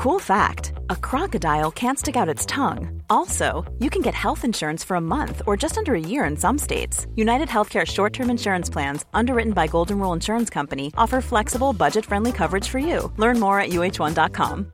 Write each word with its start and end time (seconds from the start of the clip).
Cool 0.00 0.18
fact 0.18 0.72
a 0.88 0.96
crocodile 0.96 1.70
can't 1.70 1.98
stick 1.98 2.16
out 2.16 2.34
its 2.34 2.46
tongue. 2.46 3.02
Also, 3.10 3.70
you 3.80 3.90
can 3.90 4.00
get 4.00 4.14
health 4.14 4.46
insurance 4.46 4.86
for 4.86 4.96
a 4.96 5.00
month 5.00 5.42
or 5.46 5.58
just 5.58 5.76
under 5.76 5.94
a 5.94 6.00
year 6.00 6.24
in 6.24 6.38
some 6.38 6.56
states. 6.56 7.06
United 7.16 7.48
Healthcare 7.48 7.86
short 7.86 8.14
term 8.14 8.30
insurance 8.30 8.70
plans, 8.72 9.04
underwritten 9.12 9.52
by 9.52 9.66
Golden 9.66 9.98
Rule 9.98 10.14
Insurance 10.14 10.48
Company, 10.48 10.90
offer 10.96 11.20
flexible, 11.20 11.74
budget 11.74 12.06
friendly 12.06 12.32
coverage 12.32 12.66
for 12.66 12.78
you. 12.78 13.12
Learn 13.18 13.38
more 13.38 13.60
at 13.60 13.70
uh1.com. 13.70 14.72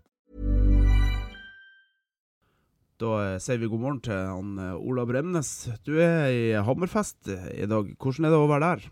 Da 2.97 3.17
eh, 3.25 3.41
sier 3.43 3.59
vi 3.59 3.67
god 3.67 3.81
morgen 3.83 4.01
til 4.07 4.15
han 4.15 4.59
eh, 4.63 5.07
Bremnes. 5.11 5.51
Du 5.83 5.99
er 5.99 6.31
i 6.31 6.53
Hammerfest 6.55 7.27
eh, 7.27 7.65
i 7.65 7.67
dag. 7.67 7.91
Hvordan 7.99 8.31
er 8.31 8.31
det 8.31 8.39
å 8.45 8.47
være 8.47 8.71
der? 8.71 8.87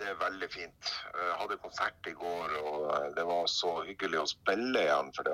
Det 0.00 0.08
er 0.08 0.16
veldig 0.16 0.48
fint. 0.48 0.90
Jeg 1.12 1.36
hadde 1.36 1.60
konsert 1.60 2.08
i 2.08 2.16
går, 2.16 2.54
og 2.64 3.14
det 3.16 3.24
var 3.28 3.44
så 3.52 3.74
hyggelig 3.84 4.22
å 4.22 4.30
spille 4.30 4.86
igjen. 4.86 5.10
For 5.16 5.28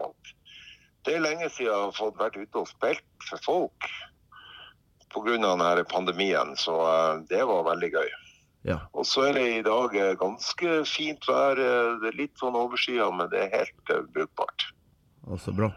det 1.07 1.15
er 1.15 1.23
lenge 1.23 1.48
siden 1.55 1.70
jeg 1.70 1.84
har 1.84 1.95
fått 1.95 2.19
vært 2.19 2.39
ute 2.41 2.65
og 2.65 2.70
spilt 2.73 3.27
for 3.29 3.45
folk 3.47 3.91
pga. 5.15 5.84
pandemien. 5.89 6.56
Så 6.56 6.75
det 7.30 7.45
var 7.47 7.69
veldig 7.70 7.92
gøy. 7.95 8.11
Ja. 8.66 8.80
Og 8.92 9.06
så 9.06 9.29
er 9.29 9.39
det 9.39 9.47
i 9.55 9.62
dag 9.62 9.95
ganske 10.19 10.84
fint 10.84 11.23
vær. 11.28 11.55
Det 12.03 12.11
er 12.11 12.19
litt 12.19 12.34
sånn 12.39 12.59
overskyet, 12.59 13.14
men 13.14 13.30
det 13.30 13.47
er 13.47 13.59
helt 13.62 14.11
brukbart. 14.12 14.73
Altså 15.30 15.55
bra. 15.55 15.70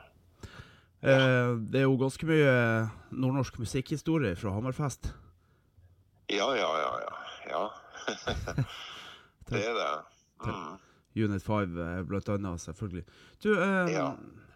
Eh, 0.99 1.55
det 1.71 1.79
er 1.79 1.85
jo 1.85 1.95
ganske 1.99 2.25
mye 2.27 2.53
nordnorsk 3.13 3.61
musikkhistorie 3.61 4.35
fra 4.35 4.51
Hammerfest. 4.57 5.13
Ja, 6.29 6.49
ja, 6.55 6.69
ja. 6.79 6.91
ja. 7.05 7.13
ja. 7.49 7.63
det 9.49 9.63
er 9.65 9.73
det. 9.73 9.89
Mm. 10.45 10.77
Unit 11.25 11.43
5 11.43 12.05
blant 12.07 12.29
annet, 12.29 12.61
selvfølgelig. 12.61 13.05
Du, 13.43 13.49
eh, 13.57 13.89
Ja. 13.91 14.11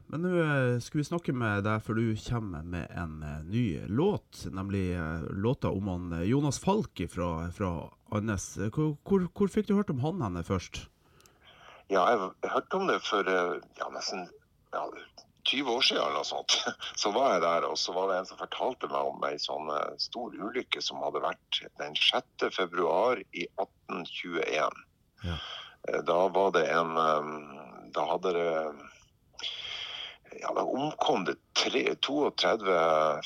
men 0.07 0.21
nå 0.21 0.31
eh, 0.43 0.77
skal 0.83 1.01
vi 1.01 1.05
snakke 1.07 1.33
med 1.33 1.63
deg, 1.65 1.81
før 1.83 1.97
du 1.97 2.05
kommer 2.27 2.63
med 2.63 2.91
en 2.93 3.15
eh, 3.25 3.39
ny 3.49 3.63
låt. 3.89 4.45
Nemlig 4.53 4.93
eh, 4.95 5.25
låta 5.33 5.71
om 5.73 5.89
han 5.89 6.11
eh, 6.19 6.27
Jonas 6.29 6.59
Falk 6.61 7.01
fra, 7.09 7.49
fra 7.51 7.71
Andes. 8.13 8.51
Eh, 8.57 8.69
Hvor, 8.69 8.93
hvor, 9.03 9.25
hvor 9.33 9.49
fikk 9.51 9.67
du 9.71 9.75
hørt 9.79 9.89
om 9.89 10.03
han 10.05 10.21
henne 10.21 10.45
først? 10.45 10.85
Ja, 11.91 12.05
jeg 12.13 12.29
hørte 12.53 12.77
om 12.79 12.87
det 12.87 13.01
for 13.03 13.27
eh, 13.27 13.57
ja, 13.81 13.89
nesten 13.91 14.27
ja, 14.73 14.85
20 15.53 15.69
år 15.71 15.83
siden 15.85 16.01
eller 16.01 16.17
noe 16.17 16.27
sånt. 16.27 16.55
Så 17.01 17.11
var 17.13 17.35
jeg 17.35 17.43
der, 17.45 17.67
og 17.69 17.77
så 17.77 17.93
var 17.95 18.09
det 18.09 18.19
en 18.19 18.29
som 18.29 18.39
fortalte 18.39 18.89
meg 18.91 19.09
om 19.09 19.25
ei 19.27 19.35
sånn 19.41 19.69
eh, 19.73 19.97
stor 20.01 20.33
ulykke 20.33 20.81
som 20.81 21.03
hadde 21.05 21.21
vært 21.23 21.59
den 21.81 21.97
6. 21.99 22.47
februar 22.55 23.21
i 23.31 23.45
1821. 23.61 24.81
Ja. 25.27 25.37
Eh, 25.89 26.01
Da 26.07 26.19
var 26.33 26.53
det 26.55 26.65
en 26.71 26.97
eh, 26.97 27.29
Da 27.93 28.07
hadde 28.09 28.33
det 28.33 28.49
Ja, 30.41 30.49
da 30.57 30.63
omkom 30.65 31.27
det 31.27 31.35
tre, 31.53 31.83
32 32.01 32.77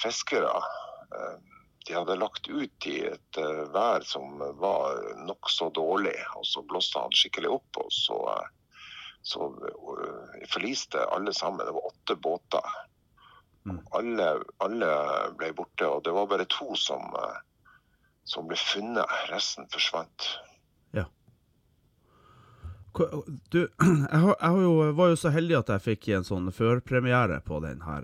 fiskere. 0.01 0.49
De 1.87 1.93
hadde 1.95 2.17
lagt 2.19 2.49
ut 2.51 2.87
i 2.91 2.97
et 3.07 3.39
vær 3.71 4.03
som 4.03 4.41
var 4.59 4.99
nokså 5.23 5.69
dårlig, 5.71 6.17
og 6.35 6.43
så 6.43 6.65
blåste 6.67 6.99
han 6.99 7.15
skikkelig 7.15 7.53
opp. 7.61 7.79
og 7.79 7.93
så 7.95 8.17
så 9.27 9.47
øh, 9.51 10.43
forliste 10.51 11.01
alle 11.11 11.33
sammen. 11.35 11.65
Det 11.67 11.73
var 11.75 11.89
åtte 11.89 12.15
båter. 12.23 12.69
Mm. 13.67 13.79
Alle, 13.99 14.27
alle 14.63 14.91
ble 15.39 15.49
borte, 15.57 15.87
og 15.91 16.03
det 16.05 16.13
var 16.15 16.29
bare 16.31 16.45
to 16.47 16.75
som, 16.79 17.09
øh, 17.19 17.39
som 18.23 18.47
ble 18.47 18.55
funnet. 18.59 19.17
Resten 19.31 19.67
forsvant. 19.73 20.29
Ja. 20.95 21.03
Du, 22.97 23.59
jeg, 24.11 24.19
har, 24.19 24.35
jeg 24.39 24.49
har 24.49 24.61
jo, 24.63 24.75
var 24.97 25.11
jo 25.11 25.17
så 25.19 25.33
heldig 25.35 25.59
at 25.59 25.73
jeg 25.75 25.85
fikk 25.89 26.07
en 26.15 26.25
sånn 26.27 26.47
førpremiere 26.55 27.41
på 27.45 27.59
denne 27.65 27.99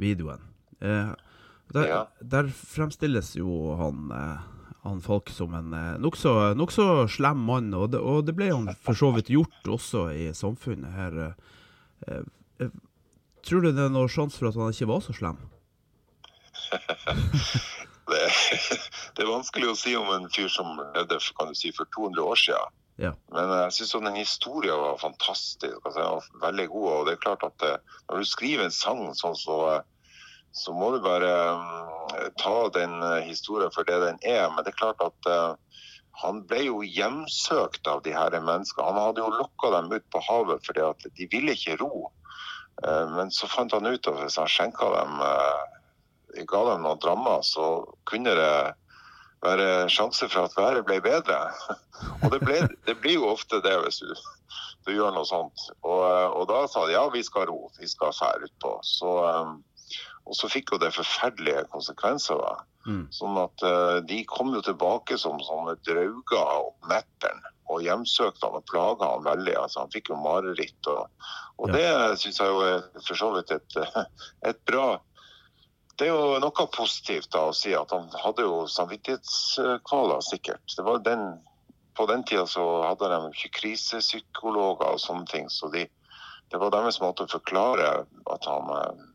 videoen. 0.00 0.46
Eh, 0.80 1.10
der, 1.74 1.88
Ja. 1.90 1.98
der 2.22 2.46
fremstilles 2.54 3.34
jo 3.36 3.74
han, 3.76 4.06
eh, 4.14 4.46
han 4.88 5.04
Falk 5.04 5.30
som 5.34 5.54
en 5.56 5.74
eh, 5.76 5.94
nokså 6.02 6.34
nok 6.58 6.72
så 6.74 6.86
slem 7.10 7.40
mann, 7.48 7.70
og 7.76 7.92
det, 7.94 8.00
og 8.00 8.26
det 8.26 8.34
ble 8.38 8.50
han 8.50 8.68
for 8.84 8.98
så 8.98 9.12
vidt 9.16 9.30
gjort 9.32 9.72
også 9.78 10.08
i 10.14 10.28
samfunnet 10.36 10.96
her. 10.96 11.18
Eh, 12.08 12.22
eh, 12.64 12.74
tror 13.46 13.64
du 13.64 13.70
det 13.72 13.86
er 13.86 13.94
noen 13.94 14.12
sjanse 14.12 14.40
for 14.40 14.50
at 14.50 14.58
han 14.58 14.74
ikke 14.74 14.90
var 14.90 15.04
så 15.04 15.16
slem? 15.16 15.40
Det, 18.08 18.24
det 19.16 19.20
er 19.20 19.28
vanskelig 19.28 19.66
å 19.68 19.76
si 19.76 19.90
om 19.98 20.08
en 20.14 20.30
fyr 20.32 20.48
som 20.48 20.78
levde 20.94 21.18
kan 21.36 21.50
du 21.52 21.56
si, 21.58 21.68
for 21.76 21.84
200 21.92 22.22
år 22.24 22.38
siden. 22.40 22.76
Ja. 22.98 23.12
Men 23.30 23.52
jeg 23.52 23.74
syns 23.76 23.92
den 23.94 24.16
historien 24.16 24.80
var 24.80 24.96
fantastisk. 25.02 25.76
Altså, 25.84 26.00
den 26.00 26.40
var 26.40 26.46
veldig 26.48 26.66
god. 26.72 26.88
Og 26.92 27.06
det 27.06 27.14
er 27.14 27.22
klart 27.22 27.44
at 27.46 27.66
eh, 27.66 27.76
når 28.08 28.24
du 28.24 28.30
skriver 28.30 28.64
en 28.64 28.74
sang 28.74 29.04
sånn, 29.18 29.36
så, 29.38 29.58
eh, 29.74 29.97
så 30.52 30.74
må 30.74 30.90
du 30.94 31.00
bare 31.04 31.32
mm, 31.60 32.32
ta 32.40 32.56
den 32.74 32.98
eh, 33.02 33.24
historien 33.28 33.72
for 33.74 33.88
det 33.88 33.98
den 34.04 34.20
er. 34.26 34.48
Men 34.52 34.64
det 34.64 34.74
er 34.74 34.80
klart 34.80 35.02
at 35.04 35.30
eh, 35.30 35.54
han 36.22 36.42
ble 36.50 36.64
jo 36.66 36.82
hjemsøkt 36.82 37.86
av 37.86 38.02
de 38.06 38.14
her 38.16 38.34
menneskene. 38.34 38.86
Han 38.88 39.00
hadde 39.00 39.22
jo 39.22 39.34
lokka 39.38 39.70
dem 39.76 39.92
ut 39.92 40.06
på 40.14 40.22
havet 40.26 40.64
fordi 40.66 40.82
at 40.86 41.10
de 41.14 41.28
ville 41.30 41.54
ikke 41.54 41.78
ro. 41.82 42.08
Eh, 42.84 43.06
Men 43.14 43.30
så 43.34 43.50
fant 43.50 43.74
han 43.76 43.86
ut 43.86 44.06
at 44.06 44.22
hvis 44.22 44.38
han 44.40 44.50
skjenka 44.50 44.90
dem 44.96 45.22
eh, 45.24 46.44
ga 46.48 46.64
dem 46.72 46.84
noen 46.84 47.00
drammer, 47.02 47.42
så 47.46 47.86
kunne 48.08 48.34
det 48.36 48.52
være 49.44 49.86
sjanse 49.92 50.26
for 50.28 50.48
at 50.48 50.56
været 50.58 50.86
ble 50.86 50.98
bedre. 51.02 51.38
Og 52.24 52.32
det, 52.34 52.42
ble, 52.42 52.60
det 52.86 52.98
blir 53.02 53.18
jo 53.18 53.30
ofte 53.30 53.62
det 53.62 53.76
hvis 53.84 54.02
du, 54.02 54.12
du 54.86 54.92
gjør 54.94 55.14
noe 55.14 55.26
sånt. 55.28 55.68
Og, 55.82 56.02
og 56.02 56.44
da 56.50 56.64
sa 56.70 56.86
de 56.86 56.96
ja, 56.96 57.06
vi 57.14 57.22
skal 57.26 57.48
ro, 57.50 57.70
vi 57.78 57.90
skal 57.90 58.14
fære 58.16 58.50
utpå. 58.50 58.78
Så, 58.86 59.14
um, 59.22 59.58
og 60.28 60.36
så 60.36 60.50
fikk 60.52 60.74
jo 60.74 60.80
det 60.82 60.92
forferdelige 60.96 61.64
konsekvenser. 61.72 62.40
da. 62.42 62.54
Mm. 62.88 63.04
Sånn 63.12 63.36
at 63.40 63.64
uh, 63.64 63.98
de 64.04 64.22
kom 64.28 64.52
jo 64.54 64.62
tilbake 64.64 65.18
som 65.20 65.40
sånne 65.44 65.78
drauger 65.88 66.54
om 66.60 66.90
netten, 66.92 67.44
Og 67.68 67.82
hjemsøkte 67.84 68.46
han 68.46 68.56
og 68.56 68.64
plaga 68.64 69.10
han 69.10 69.26
veldig. 69.26 69.52
altså 69.60 69.82
Han 69.82 69.90
fikk 69.92 70.08
jo 70.08 70.16
mareritt. 70.16 70.86
Og, 70.88 71.10
og 71.58 71.68
Ja. 71.68 71.74
det 71.74 72.20
syns 72.22 72.38
jeg 72.40 72.48
jo 72.48 72.62
er 72.64 72.86
for 73.04 73.14
så 73.20 73.28
vidt 73.34 73.50
et, 73.52 73.76
et 74.52 74.64
bra 74.64 74.98
det 75.98 76.06
er 76.06 76.14
jo 76.14 76.38
noe 76.38 76.66
positivt 76.70 77.32
da 77.34 77.48
å 77.48 77.54
si 77.56 77.72
at 77.74 77.90
han 77.90 78.06
hadde 78.22 78.44
jo 78.46 78.62
samvittighetskvaler, 78.70 80.20
sikkert. 80.22 80.62
Det 80.76 80.84
var 80.86 81.00
den, 81.02 81.24
på 81.98 82.06
den 82.06 82.22
tida 82.22 82.44
så 82.46 82.66
hadde 82.84 83.08
de 83.10 83.32
ikke 83.32 83.50
krisepsykologer 83.58 84.94
og 84.94 85.02
sånne 85.02 85.26
ting, 85.30 85.48
så 85.50 85.70
de, 85.74 85.88
det 86.52 86.60
var 86.62 86.70
deres 86.74 87.00
måte 87.02 87.26
å 87.26 87.32
forklare 87.32 87.88
at 88.30 88.46
han, 88.46 88.70
eh, 88.76 89.08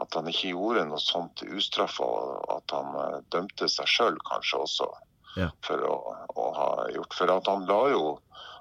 at 0.00 0.14
han 0.16 0.28
ikke 0.30 0.52
gjorde 0.54 0.86
noe 0.88 1.00
sånt 1.02 1.42
ustraffa, 1.46 2.06
og 2.06 2.56
at 2.56 2.74
han 2.76 2.96
eh, 3.04 3.20
dømte 3.34 3.68
seg 3.68 3.88
sjøl 3.90 4.18
kanskje 4.30 4.64
også 4.66 4.90
Ja. 5.36 5.46
for 5.62 5.78
å, 5.86 5.96
å 6.34 6.46
ha 6.56 6.70
gjort. 6.90 7.14
For 7.14 7.30
at 7.30 7.46
han 7.46 7.66
la 7.68 7.82
jo 7.92 8.04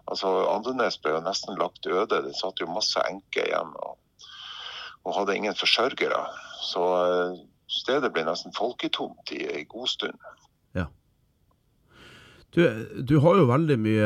altså 0.10 0.30
Andenes 0.52 1.00
ble 1.02 1.16
jo 1.16 1.24
nesten 1.26 1.58
lagt 1.58 1.88
øde. 1.90 2.22
Det 2.26 2.36
satt 2.38 2.62
jo 2.62 2.68
masse 2.70 3.02
enker 3.10 3.48
igjen. 3.50 3.74
og 3.86 3.98
og 5.08 5.16
hadde 5.16 5.36
ingen 5.38 5.56
forsørgere. 5.56 6.20
Så 6.62 6.82
eh, 7.00 7.38
stedet 7.72 8.12
ble 8.14 8.26
nesten 8.28 8.54
folketomt 8.58 9.32
i 9.36 9.46
ei 9.48 9.64
god 9.70 9.88
stund. 9.88 10.18
Du, 12.50 12.64
du 13.06 13.20
har 13.22 13.38
jo 13.38 13.46
veldig 13.46 13.76
mye 13.78 14.06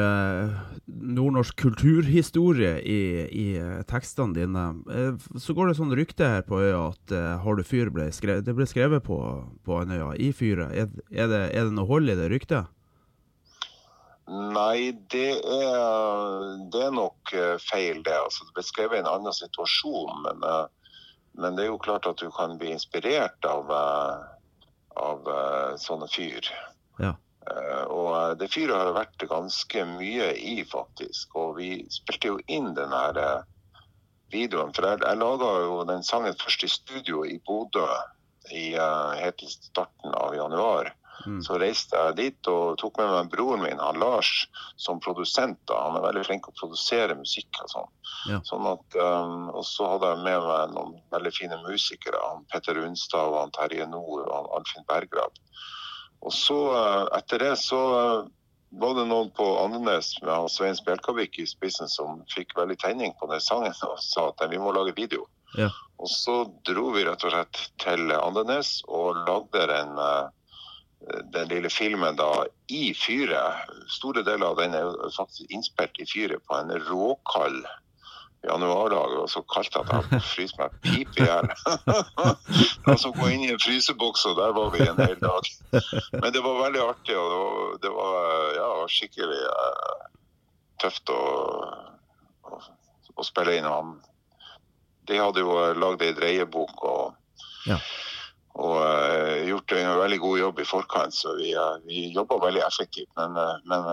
nordnorsk 0.91 1.55
kulturhistorie 1.61 2.73
i, 2.83 2.99
i 3.31 3.45
eh, 3.55 3.79
tekstene 3.87 4.35
dine. 4.35 4.63
Eh, 4.91 5.13
Så 5.39 5.55
går 5.55 5.71
det 5.71 5.77
sånn 5.77 5.95
rykte 5.95 6.27
her 6.27 6.43
på 6.43 6.59
øya 6.59 6.81
at 6.89 7.13
eh, 7.15 7.29
Har 7.39 7.55
du 7.55 7.63
fyr 7.63 7.87
ble 7.95 8.09
skrevet, 8.11 8.43
det 8.43 8.55
ble 8.57 8.67
skrevet 8.67 9.05
på, 9.07 9.17
på 9.63 9.79
Andøya 9.79 10.11
i 10.19 10.33
fyret. 10.35 10.75
Er, 10.75 10.91
er, 11.15 11.31
det, 11.31 11.41
er 11.55 11.69
det 11.69 11.77
noe 11.77 11.87
hold 11.87 12.11
i 12.11 12.17
det 12.19 12.27
ryktet? 12.35 12.67
Nei, 14.27 14.91
det 15.11 15.39
er, 15.39 16.45
det 16.71 16.83
er 16.83 16.93
nok 16.95 17.31
feil, 17.63 18.03
det. 18.03 18.19
Altså, 18.27 18.43
det 18.47 18.57
ble 18.59 18.67
skrevet 18.67 18.99
i 18.99 19.03
en 19.05 19.11
annen 19.11 19.35
situasjon. 19.35 20.23
Men, 20.27 20.45
men 21.39 21.55
det 21.55 21.65
er 21.65 21.71
jo 21.71 21.81
klart 21.83 22.07
at 22.11 22.19
du 22.19 22.29
kan 22.31 22.55
bli 22.59 22.71
inspirert 22.75 23.43
av, 23.47 23.71
av 24.99 25.27
sånne 25.79 26.07
fyr. 26.11 26.47
Ja. 27.03 27.17
Eh, 27.43 27.83
Og 27.91 28.09
eh, 28.15 28.35
det 28.39 28.51
fyret 28.53 28.77
har 28.77 28.95
vært 28.95 29.27
ganske 29.29 29.85
mye 29.95 30.31
i, 30.37 30.55
faktisk. 30.69 31.35
Og 31.39 31.57
vi 31.59 31.71
spilte 31.93 32.33
jo 32.33 32.39
inn 32.47 32.73
den 32.77 32.93
her 32.95 33.19
eh, 33.19 33.85
videoen. 34.33 34.73
For 34.75 34.87
jeg, 34.87 35.03
jeg 35.03 35.21
laga 35.21 35.53
jo 35.67 35.83
den 35.89 36.03
sangen 36.07 36.35
først 36.39 36.65
i 36.65 36.71
studio 36.71 37.23
i 37.27 37.39
Bodø 37.45 37.87
i, 38.51 38.73
helt 38.75 39.37
til 39.39 39.47
starten 39.47 40.11
av 40.19 40.33
januar. 40.35 40.91
Mm. 41.23 41.37
Så 41.45 41.55
reiste 41.61 41.95
jeg 41.95 42.15
dit 42.17 42.47
og 42.51 42.75
tok 42.81 42.97
med 42.99 43.11
meg 43.11 43.29
broren 43.31 43.61
min, 43.63 43.79
han 43.79 43.99
Lars, 44.01 44.31
som 44.81 44.99
produsent. 44.99 45.59
da. 45.69 45.77
Han 45.85 45.99
er 45.99 46.03
veldig 46.07 46.23
flink 46.27 46.47
til 46.47 46.55
å 46.55 46.59
produsere 46.59 47.15
musikk 47.15 47.61
og 47.63 47.71
sånn. 47.71 47.93
Ja. 48.31 48.39
sånn 48.47 48.67
at, 48.67 48.97
um, 48.99 49.49
og 49.51 49.63
så 49.67 49.87
hadde 49.93 50.11
jeg 50.13 50.23
med 50.25 50.45
meg 50.47 50.75
noen 50.75 50.93
veldig 51.13 51.33
fine 51.35 51.61
musikere. 51.63 52.19
han 52.27 52.45
Petter 52.51 52.79
Unstad 52.83 53.31
og 53.31 53.39
han 53.39 53.55
Terje 53.55 53.87
Nord 53.87 54.25
og 54.25 54.35
han 54.35 54.51
Alfinn 54.59 54.87
Berggrav. 54.89 55.31
Og 56.23 56.33
så, 56.33 56.57
eh, 56.77 57.05
etter 57.19 57.43
det, 57.43 57.53
så 57.59 57.81
eh, 57.99 58.27
var 58.79 58.95
det 58.97 59.05
noen 59.09 59.29
på 59.35 59.45
Andenes 59.61 60.15
med 60.23 60.49
Svein 60.51 60.77
Spjelkavik 60.77 61.37
i 61.39 61.47
spissen 61.49 61.91
som 61.91 62.21
fikk 62.31 62.55
veldig 62.57 62.77
tenning 62.81 63.13
på 63.19 63.29
den 63.29 63.43
sangen 63.43 63.75
og 63.85 63.99
sa 64.01 64.29
at 64.31 64.45
vi 64.49 64.61
må 64.61 64.73
lage 64.73 64.95
video. 64.97 65.27
Ja. 65.59 65.69
Og 66.01 66.09
så 66.09 66.39
dro 66.65 66.89
vi 66.95 67.03
rett 67.05 67.25
og 67.27 67.35
slett 67.35 67.59
til 67.83 68.15
Andenes 68.15 68.79
og 68.87 69.19
lagde 69.27 69.67
den, 69.69 69.93
eh, 69.99 71.21
den 71.35 71.51
lille 71.51 71.69
filmen 71.69 72.17
da 72.17 72.31
i 72.71 72.93
fyret. 72.97 73.69
Store 73.91 74.23
deler 74.23 74.47
av 74.49 74.63
den 74.63 74.79
er 74.79 74.95
faktisk 75.13 75.51
innspilt 75.51 75.99
i 75.99 76.07
fyret 76.09 76.45
på 76.47 76.57
en 76.57 76.73
råkald 76.87 77.65
januardag. 78.43 79.09
Det 79.11 79.17
var 79.17 79.27
så 79.27 79.41
kaldt 79.41 79.75
at 79.79 79.91
jeg 79.93 80.21
fryste 80.33 80.59
meg 80.59 80.77
pip 80.83 81.19
i 81.19 81.27
hjel. 81.27 81.49
så 83.03 83.11
gå 83.15 83.29
inn 83.31 83.45
i 83.47 83.51
en 83.53 83.61
fryseboks, 83.61 84.25
og 84.29 84.37
der 84.39 84.55
var 84.55 84.71
vi 84.75 84.83
en 84.85 84.99
hel 84.99 85.17
dag. 85.21 85.51
Men 86.19 86.29
det 86.35 86.43
var 86.43 86.61
veldig 86.61 86.83
artig, 86.83 87.17
og 87.17 87.27
det 87.31 87.41
var, 87.41 87.75
det 87.85 87.93
var 87.97 88.57
ja, 88.59 88.69
skikkelig 88.91 89.41
uh, 89.47 90.07
tøft 90.83 91.13
å, 91.13 91.21
å, 92.49 92.61
å, 93.15 93.27
spille 93.27 93.57
inn. 93.59 93.69
Han. 93.69 93.97
De 95.07 95.19
hadde 95.19 95.43
jo 95.43 95.59
lagd 95.79 96.03
ei 96.03 96.13
dreiebok 96.15 96.83
og, 96.87 97.39
ja. 97.67 97.79
og 98.59 98.77
uh, 98.83 99.39
gjort 99.47 99.75
en 99.79 99.93
veldig 100.03 100.21
god 100.23 100.39
jobb 100.43 100.63
i 100.63 100.67
forkant, 100.67 101.15
så 101.15 101.35
vi, 101.39 101.53
uh, 101.55 101.79
vi 101.87 102.09
jobba 102.15 102.41
veldig 102.43 102.65
effektivt. 102.67 103.11
Men, 103.19 103.39
men 103.71 103.91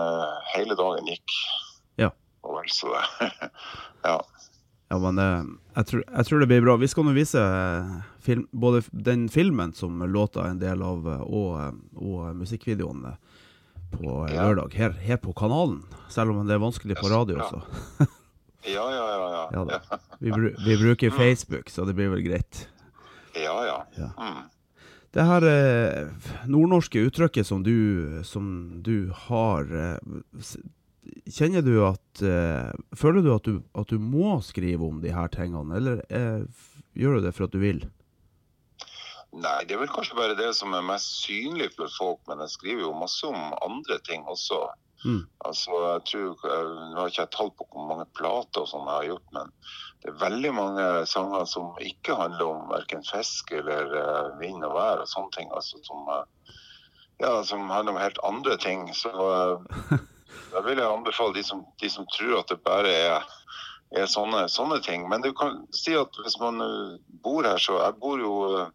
hele 0.55 0.75
dagen 0.79 1.07
gikk. 1.07 1.39
Ja. 1.99 2.11
Og 2.41 2.57
vel 2.57 2.71
så 2.73 2.95
ja. 4.07 4.17
Ja, 4.91 4.97
men 4.99 5.19
eh, 5.23 5.43
jeg, 5.77 5.85
tror, 5.87 6.01
jeg, 6.03 6.25
tror, 6.27 6.41
det 6.41 6.47
blir 6.51 6.63
bra. 6.65 6.73
Vi 6.75 6.87
skal 6.91 7.05
nå 7.07 7.13
vise 7.15 7.39
eh, 7.39 7.91
film, 8.19 8.41
både 8.51 8.81
den 8.91 9.29
filmen 9.31 9.71
som 9.71 10.01
låta 10.03 10.43
er 10.43 10.51
en 10.51 10.59
del 10.59 10.81
av, 10.83 11.05
eh, 11.07 11.21
og, 11.23 11.77
og 11.95 12.33
musikkvideoen 12.35 13.05
på 13.93 14.17
lørdag 14.27 14.75
her, 14.75 14.97
her, 14.99 15.21
på 15.23 15.31
kanalen. 15.37 15.79
Selv 16.11 16.35
om 16.35 16.43
det 16.43 16.57
er 16.57 16.63
vanskelig 16.63 16.97
på 16.99 17.07
radio, 17.07 17.39
så. 17.47 17.61
ja, 18.75 18.83
ja, 18.91 19.05
ja. 19.15 19.47
ja. 19.55 19.63
ja 19.77 20.01
vi, 20.19 20.35
vi, 20.59 20.75
bruker 20.83 21.15
Facebook, 21.15 21.71
så 21.71 21.87
det 21.87 21.95
blir 21.95 22.11
vel 22.11 22.25
greit. 22.27 22.65
Ja, 23.39 23.55
ja. 23.63 23.77
ja. 23.95 24.11
Mm. 24.19 24.43
Det 25.15 25.27
her 25.27 25.47
nordnorske 26.51 26.99
uttrykket 27.07 27.47
som 27.47 27.63
du, 27.63 28.19
som 28.27 28.51
du 28.83 29.11
har 29.27 29.71
Kjenner 31.31 31.63
du 31.65 31.73
at 31.85 32.21
uh, 32.23 32.71
Føler 32.97 33.23
du 33.25 33.31
at, 33.33 33.47
du 33.47 33.61
at, 33.77 33.89
du 33.91 33.99
må 33.99 34.37
skrive 34.45 34.87
om 34.87 35.01
de 35.03 35.11
her 35.13 35.31
tingene, 35.33 35.75
eller 35.79 36.03
uh, 36.11 36.69
gjør 36.97 37.19
du 37.19 37.27
det 37.27 37.33
for 37.35 37.47
at 37.47 37.55
du 37.55 37.61
vil? 37.63 37.83
Nei, 39.31 39.61
det 39.63 39.77
er 39.77 39.79
vel 39.79 39.91
kanskje 39.91 40.17
bare 40.17 40.35
det 40.35 40.49
som 40.57 40.73
er 40.75 40.83
mest 40.83 41.21
synlig 41.23 41.69
for 41.77 41.91
folk, 41.95 42.19
men 42.27 42.41
jeg 42.43 42.51
skriver 42.51 42.83
jo 42.83 42.95
masse 42.99 43.27
om 43.27 43.53
andre 43.63 43.99
ting 44.03 44.25
også. 44.27 44.65
Mm. 45.05 45.21
Altså, 45.47 45.71
jeg 45.93 46.01
tror, 46.11 46.43
eh, 46.45 46.73
Nå 46.91 46.99
har 46.99 47.09
ikke 47.09 47.23
jeg 47.23 47.31
tall 47.33 47.49
på 47.57 47.65
hvor 47.71 47.87
mange 47.89 48.05
plater 48.17 48.61
og 48.61 48.69
sånn 48.69 48.85
jeg 48.85 48.97
har 48.97 49.07
gjort, 49.07 49.31
men 49.37 49.53
det 50.03 50.11
er 50.11 50.19
veldig 50.25 50.51
mange 50.57 50.89
sanger 51.09 51.47
som 51.49 51.79
ikke 51.81 52.17
handler 52.19 52.51
om 52.51 52.67
verken 52.69 53.05
fisk 53.07 53.53
eller 53.55 53.95
uh, 53.95 54.39
vind 54.41 54.65
og 54.65 54.75
vær 54.75 55.01
og 55.03 55.09
sånne 55.09 55.33
ting. 55.37 55.49
altså 55.55 55.79
som, 55.85 56.05
uh, 56.09 56.53
ja, 57.21 57.33
som 57.47 57.69
handler 57.69 57.95
om 57.95 58.01
helt 58.01 58.21
andre 58.27 58.57
ting. 58.61 58.87
Så 58.97 59.11
Da 60.51 60.61
vil 60.65 60.79
jeg 60.79 60.87
anbefale 60.87 61.35
de 61.35 61.43
som, 61.45 61.63
de 61.81 61.89
som 61.89 62.07
tror 62.11 62.41
at 62.41 62.51
det 62.51 62.59
bare 62.65 62.91
er, 62.91 63.31
er 63.95 64.11
sånne, 64.11 64.45
sånne, 64.51 64.81
ting. 64.83 65.07
Men 65.11 65.23
du 65.23 65.31
kan 65.37 65.63
si 65.75 65.95
at 65.97 66.15
hvis 66.23 66.37
man 66.41 66.61
eh, 66.63 66.99
bor 67.23 67.47
her, 67.47 67.59
så 67.61 67.79
Jeg 67.79 67.97
bor 68.03 68.19
jo 68.19 68.35
eh, 68.59 68.71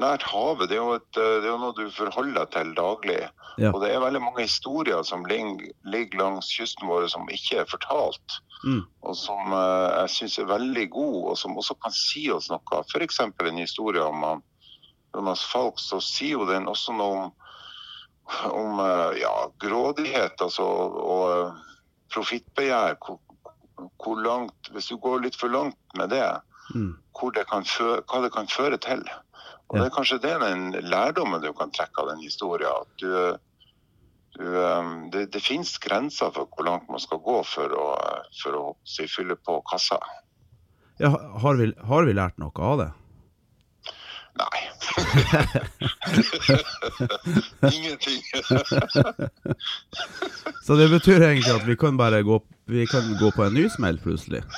nært 0.00 0.26
havet. 0.28 0.68
Det 0.68 0.76
er 0.76 0.82
jo, 0.82 0.98
et, 1.00 1.20
eh, 1.20 1.36
det 1.44 1.52
er 1.52 1.60
noe 1.62 1.76
du 1.76 1.86
forholder 1.92 2.42
deg 2.42 2.52
til 2.56 2.74
daglig. 2.76 3.20
Ja. 3.56 3.72
Og 3.72 3.80
det 3.84 3.92
er 3.92 4.04
veldig 4.04 4.20
mange 4.20 4.44
historier 4.44 5.00
som 5.08 5.24
ligger, 5.28 5.72
ligger 5.88 6.20
langs 6.24 6.50
kysten 6.52 6.88
vår 6.88 7.08
som 7.12 7.28
ikke 7.32 7.62
er 7.62 7.70
fortalt. 7.70 8.40
Mm. 8.64 8.82
Og 9.04 9.16
som 9.16 9.52
jeg 9.52 10.12
syns 10.12 10.38
er 10.40 10.50
veldig 10.50 10.90
gode, 10.92 11.24
og 11.32 11.40
som 11.40 11.56
også 11.56 11.76
kan 11.80 11.94
si 11.96 12.26
oss 12.32 12.50
noe. 12.52 12.84
F.eks. 12.84 13.20
en 13.24 13.62
historie 13.62 14.04
om 14.04 14.42
Jonas 15.14 15.44
Falk, 15.48 15.80
så 15.80 16.00
sier 16.04 16.36
jo 16.36 16.48
den 16.48 16.68
også 16.68 16.92
noe 16.96 17.20
om 17.24 17.34
om 18.50 18.80
eh, 18.80 19.20
ja, 19.20 19.34
grådighet 19.62 20.42
altså, 20.42 20.66
og 21.02 21.24
eh, 21.32 21.62
profittbegjær. 22.14 22.98
Hvor, 23.04 23.20
hvor, 24.02 24.20
langt, 24.22 24.70
hvis 24.72 24.90
du 24.90 24.96
går 25.02 25.24
litt 25.26 25.38
for 25.38 25.52
langt 25.52 25.78
med 25.98 26.10
det, 26.14 26.26
mm. 26.74 26.92
det 27.36 27.46
føre, 27.70 28.02
hva 28.08 28.22
det 28.24 28.32
kan 28.34 28.50
føre 28.50 28.78
til. 28.82 29.04
Og 29.68 29.76
ja. 29.76 29.82
Det 29.82 29.86
er 29.86 29.96
kanskje 29.96 30.22
det 30.22 30.36
den 30.42 30.70
lærdommen 30.86 31.42
du 31.42 31.52
kan 31.56 31.72
trekke 31.74 32.02
av 32.02 32.12
den 32.12 32.22
historien. 32.22 32.70
at 32.70 33.02
du, 33.02 33.38
du, 34.38 34.44
eh, 34.44 34.92
det, 35.12 35.26
det 35.34 35.42
finnes 35.42 35.76
grenser 35.78 36.30
for 36.34 36.50
hvor 36.50 36.68
langt 36.68 36.88
man 36.90 37.02
skal 37.02 37.22
gå 37.22 37.40
for 37.46 37.72
å, 37.72 37.88
for 38.42 38.60
å 38.60 38.68
si, 38.84 39.08
fylle 39.10 39.36
på 39.36 39.60
kassa. 39.70 40.00
Ja, 40.98 41.12
har, 41.12 41.58
vi, 41.58 41.72
har 41.84 42.06
vi 42.08 42.14
lært 42.16 42.38
noe 42.40 42.56
av 42.64 42.80
det? 42.80 42.92
Ingenting. 47.72 48.22
Så 50.66 50.74
det 50.74 50.88
betyr 50.88 51.22
egentlig 51.22 51.54
at 51.54 51.68
vi 51.68 51.76
kan 51.76 51.96
bare 51.96 52.22
gå, 52.22 52.42
vi 52.64 52.86
kan 52.86 53.18
gå 53.20 53.30
på 53.30 53.44
en 53.44 53.54
ny 53.54 53.68
smell 53.70 54.00
plutselig? 54.02 54.42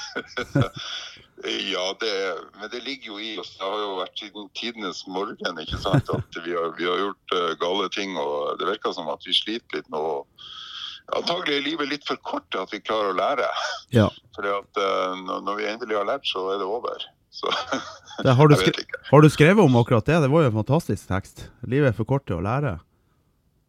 Ja, 1.44 1.96
det, 2.00 2.35
men 2.61 2.70
det 2.70 2.81
ligger 2.82 3.12
jo 3.12 3.19
i 3.20 3.38
oss. 3.38 3.52
Det 3.58 3.62
har 3.62 3.79
jo 3.79 3.99
vært 4.00 4.19
siden 4.19 4.49
tidenes 4.58 5.05
morgen 5.06 5.61
ikke 5.62 5.79
sant? 5.79 6.08
at 6.11 6.38
vi 6.43 6.56
har, 6.56 6.73
vi 6.75 6.88
har 6.88 6.99
gjort 6.99 7.35
uh, 7.35 7.52
gale 7.61 7.87
ting. 7.94 8.17
og 8.19 8.58
Det 8.58 8.67
virker 8.67 8.96
som 8.96 9.06
at 9.12 9.23
vi 9.23 9.37
sliter 9.37 9.79
litt 9.79 9.87
nå. 9.93 10.02
Antagelig 11.14 11.61
er 11.61 11.67
livet 11.69 11.93
litt 11.93 12.08
for 12.08 12.19
kort 12.26 12.49
til 12.50 12.64
at 12.64 12.75
vi 12.75 12.82
klarer 12.82 13.14
å 13.14 13.19
lære. 13.20 13.46
Ja. 13.94 14.08
For 14.35 14.50
uh, 14.50 15.38
Når 15.46 15.61
vi 15.61 15.70
endelig 15.70 16.00
har 16.00 16.11
lært, 16.11 16.26
så 16.26 16.43
er 16.56 16.58
det 16.58 16.67
over. 16.67 17.06
Så 17.38 18.32
har, 18.35 18.49
du 18.50 18.55
har, 19.11 19.23
du 19.23 19.31
skrevet 19.31 19.62
om 19.62 19.76
akkurat 19.79 20.06
det? 20.06 20.19
Det 20.25 20.31
var 20.32 20.43
jo 20.43 20.50
en 20.50 20.58
fantastisk 20.58 21.06
tekst. 21.06 21.44
Livet 21.62 21.93
er 21.93 21.96
for 21.96 22.08
kort 22.08 22.26
til 22.26 22.40
å 22.40 22.44
lære. 22.44 22.79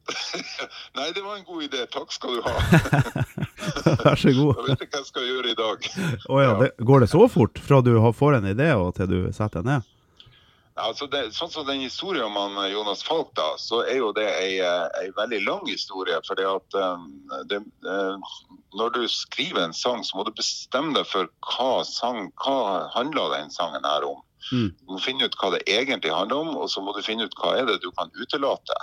Nei, 0.97 1.11
det 1.13 1.21
var 1.21 1.37
en 1.37 1.45
god 1.45 1.67
idé. 1.67 1.83
Takk 1.93 2.09
skal 2.13 2.39
du 2.39 2.47
ha. 2.47 2.55
Vær 4.05 4.17
så 4.17 4.33
god. 4.33 4.57
Jeg 4.57 4.65
vet 4.71 4.85
ikke 4.87 4.95
hva 4.95 5.03
jeg 5.03 5.09
skal 5.11 5.27
gjøre 5.27 5.51
i 5.51 5.57
dag. 5.59 5.87
Oh, 6.25 6.41
ja. 6.41 6.55
Det, 6.63 6.71
går 6.89 7.05
det 7.05 7.11
så 7.13 7.27
fort 7.29 7.61
fra 7.61 7.81
du 7.85 7.93
får 8.17 8.39
en 8.39 8.49
idé 8.49 8.71
og 8.73 8.95
til 8.97 9.11
du 9.11 9.19
setter 9.35 9.61
deg 9.61 9.69
ned? 9.69 9.89
Altså 10.79 11.07
det, 11.11 11.21
sånn 11.35 11.51
som 11.51 11.67
den 11.67 11.83
historien 11.83 12.35
om 12.37 12.57
eh, 12.61 12.71
Jonas 12.73 13.03
Falk, 13.05 13.33
da, 13.37 13.51
så 13.61 13.81
er 13.83 13.99
jo 13.99 14.11
det 14.15 14.27
ei, 14.29 14.59
ei 14.61 15.09
veldig 15.17 15.41
lang 15.45 15.67
historie. 15.67 16.19
for 16.27 16.39
at 16.39 16.79
uh, 16.79 18.31
Når 18.79 18.95
du 18.95 19.03
skriver 19.11 19.63
en 19.63 19.75
sang, 19.75 20.03
så 20.05 20.17
må 20.17 20.25
du 20.27 20.33
bestemme 20.37 20.95
deg 20.95 21.07
for 21.09 21.29
hva, 21.51 21.83
sang, 21.87 22.31
hva 22.43 22.89
handler 22.95 23.35
den 23.37 23.53
sangen 23.53 23.87
her 23.87 24.07
om. 24.07 24.23
Mm. 24.51 24.69
Du 24.79 24.93
må 24.93 25.01
finne 25.03 25.27
ut 25.27 25.35
hva 25.39 25.51
det 25.55 25.65
egentlig 25.67 26.13
handler 26.13 26.45
om, 26.45 26.55
og 26.57 26.71
så 26.71 26.83
må 26.83 26.95
du 26.95 27.03
finne 27.05 27.27
ut 27.27 27.37
hva 27.41 27.57
er 27.59 27.69
det 27.69 27.79
du 27.83 27.91
kan 27.97 28.11
utelate. 28.17 28.77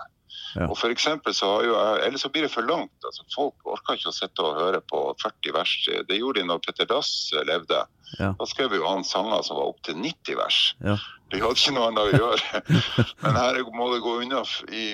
Ja. 0.57 0.69
Og 0.71 0.79
for 0.79 0.93
så 1.33 1.49
har 1.51 1.65
jo, 1.65 1.75
Eller 2.07 2.19
så 2.19 2.29
blir 2.29 2.43
det 2.43 2.53
for 2.53 2.63
langt. 2.63 3.05
altså 3.05 3.25
Folk 3.35 3.55
orker 3.65 3.97
ikke 3.97 4.09
å 4.09 4.15
sitte 4.15 4.43
og 4.43 4.57
høre 4.57 4.81
på 4.81 5.01
40 5.23 5.53
vers. 5.53 5.75
Det 6.09 6.17
gjorde 6.17 6.41
de 6.41 6.47
når 6.47 6.63
Petter 6.65 6.87
Dass 6.87 7.33
levde. 7.45 7.85
Ja. 8.19 8.33
Da 8.39 8.47
skrev 8.47 8.73
jo 8.73 8.87
han 8.87 9.05
sanger 9.05 9.43
som 9.43 9.57
var 9.57 9.73
opptil 9.73 9.97
90 9.97 10.37
vers. 10.37 10.61
Ja. 10.85 10.97
De 11.33 11.43
hadde 11.43 11.59
ikke 11.59 11.75
noe 11.75 11.91
annet 11.91 12.05
å 12.05 12.21
gjøre. 12.21 12.63
Men 13.25 13.37
her 13.41 13.63
må 13.75 13.91
det 13.93 14.03
gå 14.05 14.17
unna 14.23 14.43
i, 14.71 14.85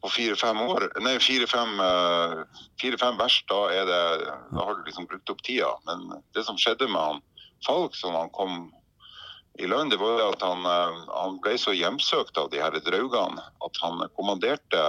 på 0.00 0.12
fire-fem 0.14 0.60
år. 0.68 0.88
Nei, 1.02 1.16
fire-fem 1.18 1.74
fire, 2.80 3.12
vers, 3.18 3.40
da, 3.50 3.62
er 3.74 3.88
det, 3.90 4.02
da 4.54 4.68
har 4.68 4.78
du 4.78 4.86
liksom 4.86 5.08
brukt 5.10 5.32
opp 5.34 5.42
tida. 5.46 5.72
Men 5.88 6.22
det 6.36 6.46
som 6.46 6.60
skjedde 6.60 6.88
med 6.88 7.00
han 7.00 7.26
Falk, 7.60 7.92
som 7.92 8.14
han 8.16 8.30
kom 8.32 8.70
i 9.58 9.66
lønn 9.66 9.90
det 9.90 9.98
var 10.00 10.20
at 10.28 10.42
han, 10.44 10.64
eh, 10.64 11.00
han, 11.10 11.38
ble 11.42 11.56
så 11.58 11.74
hjemsøkt 11.74 12.38
av 12.38 12.50
de 12.52 12.60
her 12.62 12.76
draugene 12.86 13.42
at 13.66 13.80
han 13.82 14.00
kommanderte 14.16 14.84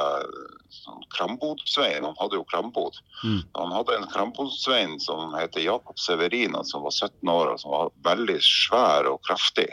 sånn 0.72 1.02
Krambodsveien. 1.16 2.06
Han 2.06 2.18
hadde 2.20 2.38
jo 2.40 2.46
krambod. 2.48 3.00
Mm. 3.26 3.42
Han 3.58 3.74
hadde 3.76 3.98
en 3.98 4.08
Krambodsvein 4.14 4.96
som 5.04 5.34
heter 5.36 5.66
Jakob 5.66 6.00
Severin, 6.00 6.56
som 6.70 6.86
var 6.86 6.94
17 6.94 7.34
år 7.34 7.54
og 7.56 7.60
som 7.64 7.74
var 7.74 7.92
veldig 8.06 8.38
svær 8.46 9.10
og 9.12 9.20
kraftig. 9.28 9.68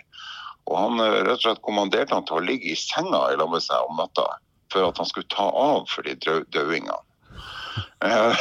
Og 0.66 0.76
Han 0.80 1.04
eh, 1.04 1.20
rett 1.28 1.36
og 1.38 1.46
slett 1.46 1.64
kommanderte 1.66 2.16
han 2.16 2.26
til 2.28 2.40
å 2.40 2.46
ligge 2.48 2.72
i 2.72 2.78
senga 2.78 3.28
i 3.32 3.38
lag 3.38 3.52
med 3.52 3.64
seg 3.64 3.90
om 3.90 4.00
natta 4.00 4.26
for 4.72 4.88
at 4.88 4.98
han 5.00 5.08
skulle 5.08 5.30
ta 5.32 5.46
av 5.48 5.86
for 5.88 6.04
de 6.04 6.16
dauingene. 6.52 6.98
Er 8.04 8.34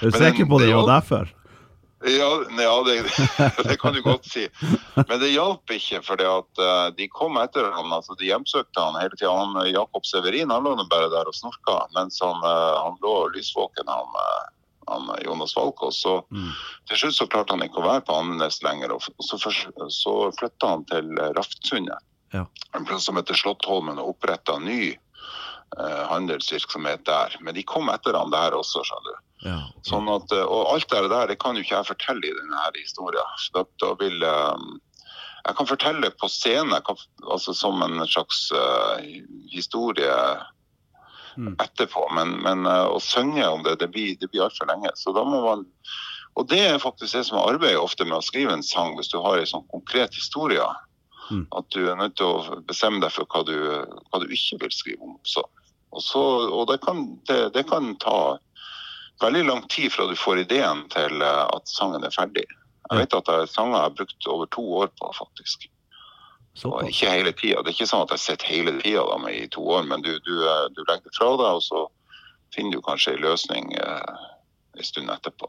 du 0.00 0.12
sikker 0.12 0.46
på 0.48 0.60
det 0.60 0.74
var 0.74 0.86
derfor? 0.96 1.32
Ja, 2.06 2.44
ja 2.62 2.82
det, 2.82 3.02
det, 3.68 3.76
kan 3.80 3.92
du 3.92 4.02
godt 4.02 4.26
si. 4.26 4.48
Men 5.08 5.20
det 5.20 5.30
hjalp 5.32 5.70
ikke, 5.72 6.02
for 6.04 6.20
uh, 6.20 6.88
de 6.96 7.08
kom 7.08 7.38
etter 7.40 7.70
ham. 7.72 7.92
altså 7.92 8.16
De 8.20 8.28
hjemsøkte 8.28 8.80
han 8.80 8.98
hele 9.00 9.16
tida. 9.16 9.64
Jakob 9.72 10.06
Severin 10.06 10.52
han 10.52 10.66
lå 10.66 10.74
bare 10.90 11.08
der 11.12 11.30
og 11.30 11.36
snorka 11.36 11.78
mens 11.96 12.20
han, 12.22 12.42
uh, 12.44 12.76
han 12.84 13.00
lå 13.02 13.14
lysvåken, 13.36 13.88
han, 13.88 14.18
uh, 14.20 14.92
han 14.92 15.08
Jonas 15.24 15.56
Valkås. 15.56 16.02
Så 16.02 16.18
mm. 16.28 16.50
til 16.90 17.04
slutt 17.04 17.18
så 17.20 17.28
klarte 17.30 17.56
han 17.56 17.64
ikke 17.64 17.80
å 17.80 17.88
være 17.88 18.04
på 18.04 18.18
Andenes 18.20 18.60
lenger. 18.66 18.92
og 18.98 19.24
Så, 19.24 19.40
så 19.88 20.16
flytta 20.38 20.74
han 20.74 20.84
til 20.90 21.08
Raftsundet, 21.38 22.04
ja. 22.36 22.44
en 22.76 22.84
plass 22.84 23.08
som 23.08 23.16
heter 23.16 23.38
Slåttholmen, 23.38 24.00
og 24.02 24.16
oppretta 24.16 24.58
ny 24.60 24.92
eh, 24.92 25.00
handelsvirksomhet 26.10 27.04
der. 27.06 27.36
Men 27.40 27.56
de 27.56 27.64
kom 27.66 27.90
etter 27.92 28.16
han 28.18 28.32
der 28.34 28.56
også, 28.56 28.84
skjønner 28.86 29.12
du. 29.14 29.24
Ja. 29.44 29.58
Sånn 29.84 30.08
at, 30.08 30.32
eh, 30.32 30.46
og 30.46 30.72
alt 30.72 30.88
det 30.92 31.04
der 31.12 31.28
det 31.28 31.38
kan 31.42 31.56
jo 31.56 31.64
ikke 31.64 31.76
jeg 31.76 31.90
fortelle 31.90 32.30
i 32.30 32.34
denne 32.38 32.64
historien. 32.78 33.38
Da, 33.56 33.64
da 33.82 33.92
vil 34.00 34.22
eh, 34.24 34.66
Jeg 35.44 35.56
kan 35.58 35.68
fortelle 35.68 36.08
på 36.16 36.28
scenen, 36.32 36.80
kan, 36.86 36.96
altså 37.28 37.52
som 37.52 37.82
en 37.84 38.00
slags 38.08 38.46
uh, 38.56 38.96
historie 39.52 40.14
Mm. 41.36 41.56
etterpå. 41.58 42.08
Men, 42.14 42.36
men 42.46 42.62
uh, 42.62 42.86
å 42.94 43.00
synge 43.02 43.42
om 43.50 43.64
det, 43.66 43.80
det 43.80 43.88
blir, 43.90 44.12
det 44.20 44.28
blir 44.30 44.44
altfor 44.44 44.68
lenge. 44.70 44.92
Så 44.94 45.10
da 45.10 45.24
må 45.26 45.40
man 45.42 45.64
Og 46.38 46.46
det 46.46 46.60
er 46.62 46.78
faktisk 46.78 47.14
det 47.14 47.24
som 47.26 47.40
er 47.40 47.48
arbeidet 47.56 47.82
ofte 47.82 48.06
med 48.06 48.14
å 48.14 48.22
skrive 48.22 48.54
en 48.54 48.62
sang, 48.62 48.94
hvis 48.94 49.10
du 49.10 49.18
har 49.18 49.38
en 49.38 49.50
sånn 49.50 49.66
konkret 49.70 50.14
historie. 50.14 50.62
Mm. 51.30 51.44
At 51.58 51.66
du 51.74 51.90
er 51.90 51.98
nødt 51.98 52.16
til 52.18 52.26
å 52.26 52.62
bestemme 52.66 53.02
deg 53.02 53.10
for 53.14 53.26
hva 53.30 53.42
du, 53.46 53.54
hva 54.10 54.22
du 54.22 54.26
ikke 54.30 54.58
vil 54.62 54.74
skrive 54.74 55.02
om. 55.02 55.18
Så. 55.26 55.42
Og, 55.94 56.02
så, 56.02 56.22
og 56.50 56.66
det, 56.70 56.80
kan, 56.82 57.04
det, 57.28 57.54
det 57.54 57.64
kan 57.70 57.94
ta 58.02 58.36
veldig 59.22 59.44
lang 59.46 59.62
tid 59.70 59.92
fra 59.94 60.08
du 60.10 60.16
får 60.18 60.42
ideen 60.44 60.84
til 60.92 61.22
eh, 61.22 61.44
at 61.44 61.70
sangen 61.70 62.04
er 62.04 62.14
ferdig. 62.14 62.46
Jeg 62.90 63.00
vet 63.00 63.16
at 63.16 63.28
det 63.28 63.36
er 63.40 63.48
sanger 63.48 63.78
jeg 63.78 63.86
har 63.86 63.94
brukt 63.98 64.26
over 64.28 64.50
to 64.52 64.64
år 64.82 64.90
på, 65.00 65.12
faktisk. 65.16 65.68
Og 66.68 66.86
ikke 66.86 67.10
hele 67.10 67.32
tida. 67.34 67.62
Det 67.62 67.72
er 67.72 67.76
ikke 67.78 67.90
sånn 67.90 68.04
at 68.04 68.12
jeg 68.14 68.24
sitter 68.24 68.52
hele 68.52 68.74
tida 68.82 69.04
i 69.32 69.46
to 69.50 69.64
år, 69.64 69.86
men 69.88 70.04
du, 70.04 70.12
du, 70.26 70.34
eh, 70.42 70.66
du 70.74 70.82
legger 70.84 71.06
det 71.08 71.16
fra 71.16 71.30
deg, 71.40 71.60
og 71.60 71.64
så 71.64 71.86
finner 72.54 72.76
du 72.76 72.84
kanskje 72.86 73.16
en 73.16 73.24
løsning 73.24 73.72
eh, 73.78 74.26
en 74.74 74.86
stund 74.86 75.10
etterpå. 75.14 75.48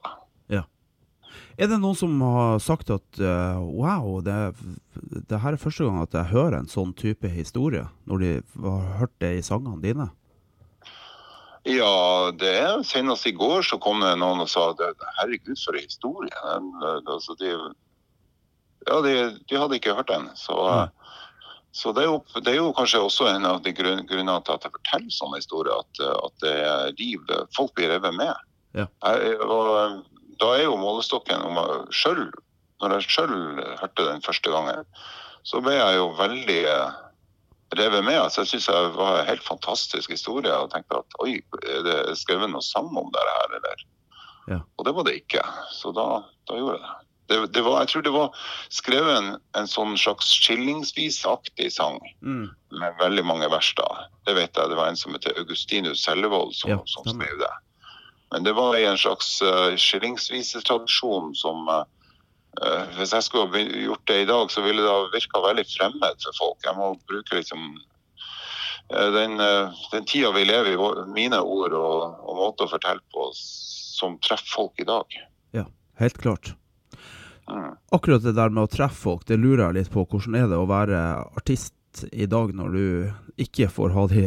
Er 1.55 1.69
det 1.71 1.77
noen 1.79 1.95
som 1.95 2.19
har 2.19 2.57
sagt 2.59 2.89
at 2.91 3.19
uh, 3.23 3.61
wow, 3.63 4.19
det, 4.23 4.35
det 5.29 5.39
her 5.39 5.55
er 5.55 5.61
første 5.61 5.87
gang 5.87 6.01
at 6.03 6.15
jeg 6.17 6.33
hører 6.33 6.57
en 6.59 6.71
sånn 6.71 6.91
type 6.99 7.29
historie, 7.31 7.85
når 8.09 8.23
de 8.23 8.31
har 8.65 8.89
hørt 8.99 9.13
det 9.23 9.31
i 9.37 9.45
sangene 9.45 9.79
dine? 9.83 10.09
Ja, 11.65 12.29
det 12.37 12.51
er 12.61 12.83
senest 12.85 13.25
i 13.25 13.33
går 13.33 13.65
så 13.65 13.79
kom 13.81 14.03
det 14.03 14.11
noen 14.21 14.43
og 14.43 14.49
sa 14.51 14.67
det, 14.77 14.91
herregud 15.17 15.57
for 15.57 15.77
en 15.77 15.87
historie. 15.87 16.43
Eh, 16.53 16.99
altså, 17.09 17.33
de, 17.39 17.55
ja, 18.85 18.99
de, 19.01 19.15
de 19.49 19.57
hadde 19.57 19.79
ikke 19.79 19.95
hørt 19.97 20.11
den. 20.13 20.27
Så, 20.37 20.57
eh, 20.69 21.15
så 21.75 21.91
det, 21.91 22.05
er 22.05 22.11
jo, 22.11 22.19
det 22.37 22.53
er 22.53 22.59
jo 22.61 22.73
kanskje 22.77 23.01
også 23.01 23.29
en 23.33 23.47
av 23.49 23.63
de 23.65 23.73
grunn, 23.75 24.05
grunnene 24.07 24.37
til 24.45 24.55
at 24.55 24.67
jeg 24.67 24.75
forteller 24.77 25.15
sånne 25.17 25.41
historier, 25.41 25.81
at, 25.81 26.03
eh, 26.05 26.19
at 26.27 26.45
det 26.45 26.53
er 26.67 26.99
liv 27.01 27.33
folk 27.57 27.73
blir 27.77 27.89
revet 27.95 28.13
med. 28.15 28.45
Ja. 28.77 28.85
Jeg, 29.07 29.39
og, 29.41 29.71
eh, 29.79 29.97
da 30.39 30.51
er 30.55 30.67
jo 30.67 30.77
målestokken 30.79 31.43
om 31.47 31.57
jeg 31.61 31.97
sjøl, 32.03 32.25
når 32.83 32.97
jeg 32.97 33.09
sjøl 33.15 33.35
hørte 33.79 34.05
den 34.05 34.23
første 34.23 34.51
gangen, 34.51 34.87
så 35.47 35.61
ble 35.63 35.75
jeg 35.77 35.97
jo 35.97 36.09
veldig 36.17 36.61
eh, 36.71 37.01
revet 37.79 38.03
med. 38.05 38.17
Altså, 38.21 38.41
jeg 38.43 38.47
syns 38.55 38.67
det 38.71 38.81
var 38.97 39.19
en 39.19 39.27
helt 39.29 39.43
fantastisk 39.45 40.11
historie. 40.13 40.53
Og 40.53 40.71
tenkte 40.73 41.01
at 41.01 41.17
oi, 41.23 41.39
er 41.65 41.81
det 41.85 41.97
skrevet 42.19 42.51
noe 42.51 42.63
sang 42.65 42.91
om 42.97 43.09
det 43.13 43.23
her, 43.31 43.57
eller? 43.59 43.83
Ja. 44.51 44.59
Og 44.77 44.85
det 44.85 44.93
var 44.97 45.07
det 45.07 45.15
ikke. 45.23 45.41
Så 45.73 45.91
da, 45.95 46.23
da 46.49 46.59
gjorde 46.59 46.77
jeg 46.79 46.85
det. 46.85 46.93
Det, 47.25 47.37
det 47.55 47.61
var, 47.65 47.79
jeg 47.81 47.89
tror 47.89 48.03
det 48.05 48.11
var 48.13 48.41
skrevet 48.69 49.15
en, 49.17 49.29
en 49.57 49.65
sånn 49.69 49.95
slags 49.97 50.27
skillingsvisaktig 50.29 51.71
sang 51.73 51.97
Mm. 52.21 52.51
med 52.69 52.99
veldig 52.99 53.23
mange 53.25 53.47
vers. 53.49 53.71
da. 53.79 53.87
Det 54.29 54.35
vet 54.37 54.53
jeg, 54.53 54.69
det 54.69 54.77
var 54.77 54.91
en 54.91 54.99
som 54.99 55.15
heter 55.15 55.33
Augustinus 55.41 56.03
Sellevold 56.05 56.53
som, 56.53 56.69
Ja, 56.69 56.77
som 56.85 57.07
skrev 57.09 57.39
det. 57.41 57.49
Men 58.31 58.45
det 58.45 58.53
var 58.53 58.77
i 58.77 58.85
en 58.85 58.97
slags 58.97 59.41
uh, 59.41 59.73
skillingsvisetradisjon 59.77 61.33
som 61.35 61.67
uh, 61.67 61.83
Hvis 62.95 63.11
jeg 63.13 63.25
skulle 63.25 63.63
gjort 63.83 64.07
det 64.07 64.21
i 64.21 64.27
dag, 64.29 64.51
så 64.51 64.63
ville 64.63 64.83
det 64.85 65.13
virka 65.13 65.41
veldig 65.43 65.65
fremmed 65.67 66.23
for 66.23 66.39
folk. 66.39 66.59
Jeg 66.63 66.77
må 66.77 66.91
bruke 67.09 67.39
liksom 67.39 67.65
uh, 68.93 69.09
den, 69.15 69.39
uh, 69.41 69.73
den 69.91 70.07
tida 70.07 70.31
vi 70.35 70.45
lever 70.47 70.71
i, 70.73 70.77
mine 71.11 71.41
ord 71.41 71.75
og, 71.75 72.19
og 72.23 72.39
måte 72.39 72.67
å 72.67 72.71
fortelle 72.71 73.03
på, 73.13 73.29
som 73.35 74.19
treffer 74.23 74.53
folk 74.55 74.83
i 74.83 74.87
dag. 74.87 75.17
Ja, 75.57 75.67
helt 76.01 76.21
klart. 76.21 76.53
Mm. 77.49 77.75
Akkurat 77.91 78.23
det 78.23 78.35
der 78.39 78.49
med 78.49 78.65
å 78.65 78.71
treffe 78.71 79.03
folk, 79.03 79.25
det 79.29 79.37
lurer 79.37 79.67
jeg 79.67 79.81
litt 79.81 79.93
på. 79.93 80.05
Hvordan 80.09 80.37
er 80.39 80.47
det 80.49 80.59
å 80.59 80.69
være 80.69 81.01
artist 81.37 81.75
i 82.11 82.25
dag 82.27 82.51
når 82.55 82.73
du 82.75 82.85
ikke 83.39 83.69
får 83.71 83.93
ha 83.95 84.05
de 84.11 84.23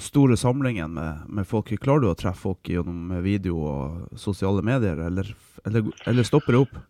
store 0.00 0.38
samlingene 0.40 0.92
med, 0.94 1.26
med 1.40 1.48
folk? 1.48 1.72
Klarer 1.82 2.04
du 2.04 2.10
å 2.12 2.18
treffe 2.18 2.44
folk 2.46 2.70
gjennom 2.70 3.10
video 3.24 3.58
og 3.64 4.20
sosiale 4.20 4.62
medier, 4.66 5.00
eller, 5.08 5.32
eller, 5.66 5.90
eller 6.06 6.28
stopper 6.28 6.56
det 6.56 6.62
opp? 6.66 6.80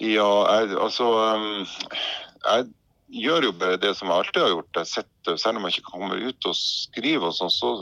Ja, 0.00 0.28
jeg, 0.56 0.76
altså 0.80 1.08
um, 1.36 1.66
Jeg 2.46 2.68
gjør 3.12 3.48
jo 3.48 3.52
bare 3.60 3.80
det 3.80 3.94
som 3.98 4.08
jeg 4.08 4.22
alltid 4.22 4.42
har 4.42 4.54
gjort. 4.54 4.78
Jeg 4.80 4.90
sitter, 4.92 5.36
selv 5.36 5.60
om 5.60 5.66
jeg 5.68 5.76
ikke 5.76 5.90
kommer 5.92 6.22
ut 6.22 6.48
og 6.48 6.56
skriver, 6.56 7.26
og 7.28 7.36
sånn, 7.36 7.52
så, 7.52 7.72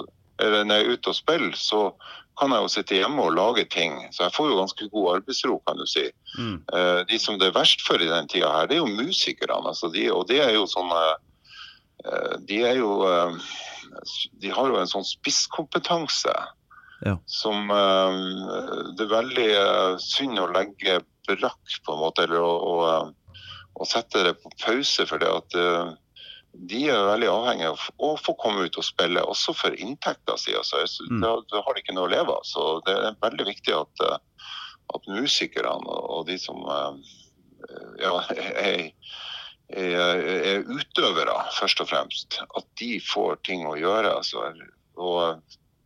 eller 0.42 0.66
når 0.66 0.80
jeg 0.80 0.86
er 0.86 0.96
ute 0.98 1.12
og 1.12 1.18
spiller, 1.20 1.54
så 1.56 1.82
kan 2.40 2.54
jeg 2.54 2.64
jo 2.64 2.70
sitte 2.72 2.96
hjemme 2.96 3.22
og 3.28 3.34
lage 3.36 3.66
ting. 3.70 3.98
Så 4.14 4.24
jeg 4.24 4.34
får 4.34 4.50
jo 4.50 4.58
ganske 4.62 4.86
god 4.94 5.08
arbeidsro, 5.14 5.58
kan 5.68 5.78
du 5.78 5.86
si. 5.88 6.06
Mm. 6.38 6.54
Eh, 6.72 7.00
de 7.10 7.18
som 7.20 7.38
det 7.38 7.50
er 7.50 7.56
verst 7.58 7.84
for 7.86 8.00
i 8.00 8.08
den 8.10 8.30
tida 8.32 8.50
her, 8.54 8.70
det 8.70 8.78
er 8.78 8.82
jo 8.82 8.90
musikerne. 9.02 9.60
Altså 9.68 9.90
de, 9.92 10.06
og 10.14 10.26
det 10.30 10.40
er 10.42 10.54
jo 10.56 10.64
sånne 10.70 11.02
eh, 12.06 12.38
De 12.48 12.62
er 12.64 12.80
jo 12.80 12.94
eh, 13.06 13.36
De 14.40 14.52
har 14.54 14.70
jo 14.72 14.80
en 14.80 14.90
sånn 14.90 15.06
spisskompetanse 15.06 16.34
Ja. 17.00 17.14
som 17.32 17.70
eh, 17.72 18.16
det 18.96 19.06
er 19.06 19.12
veldig 19.14 19.48
eh, 19.56 19.94
synd 20.04 20.40
å 20.40 20.50
legge 20.52 20.98
brakk, 21.38 21.74
på 21.86 21.94
en 21.94 22.02
måte, 22.02 22.24
eller 22.26 22.42
å, 22.42 22.52
å, 22.70 22.76
eh, 22.90 23.84
sette 23.88 24.24
det 24.26 24.36
på 24.42 24.52
pause. 24.62 25.06
For 25.08 25.22
det 25.22 25.30
at 25.30 25.56
eh, 25.58 25.92
de 26.70 26.80
er 26.90 27.06
veldig 27.06 27.30
avhengige 27.30 27.70
av 27.74 27.84
å 28.02 28.10
få 28.18 28.34
komme 28.40 28.66
ut 28.66 28.78
og 28.80 28.86
spille, 28.86 29.22
også 29.22 29.54
for 29.56 29.76
inntekta 29.78 30.36
si. 30.40 30.54
Altså, 30.58 30.82
Mm. 31.10 31.20
da, 31.22 31.36
da 31.52 31.62
har 31.66 31.74
de 31.74 31.84
ikke 31.84 31.94
noe 31.94 32.08
å 32.08 32.12
leve 32.12 32.34
av. 32.34 32.42
Så 32.44 32.66
det 32.86 32.96
er 32.96 33.18
veldig 33.22 33.46
viktig 33.52 33.76
at, 33.76 34.04
eh, 34.06 34.18
at 34.94 35.06
musikerne 35.06 35.86
og, 35.86 36.26
de 36.26 36.38
som 36.38 36.64
ja, 38.00 38.12
er, 38.34 38.90
er, 39.70 39.94
er 39.94 40.64
utøvere, 40.66 41.36
først 41.54 41.80
og 41.84 41.90
fremst, 41.92 42.40
at 42.56 42.66
de 42.80 42.98
får 43.04 43.38
ting 43.46 43.66
å 43.68 43.76
gjøre. 43.78 44.16
Altså. 44.16 44.48
Og 44.98 45.42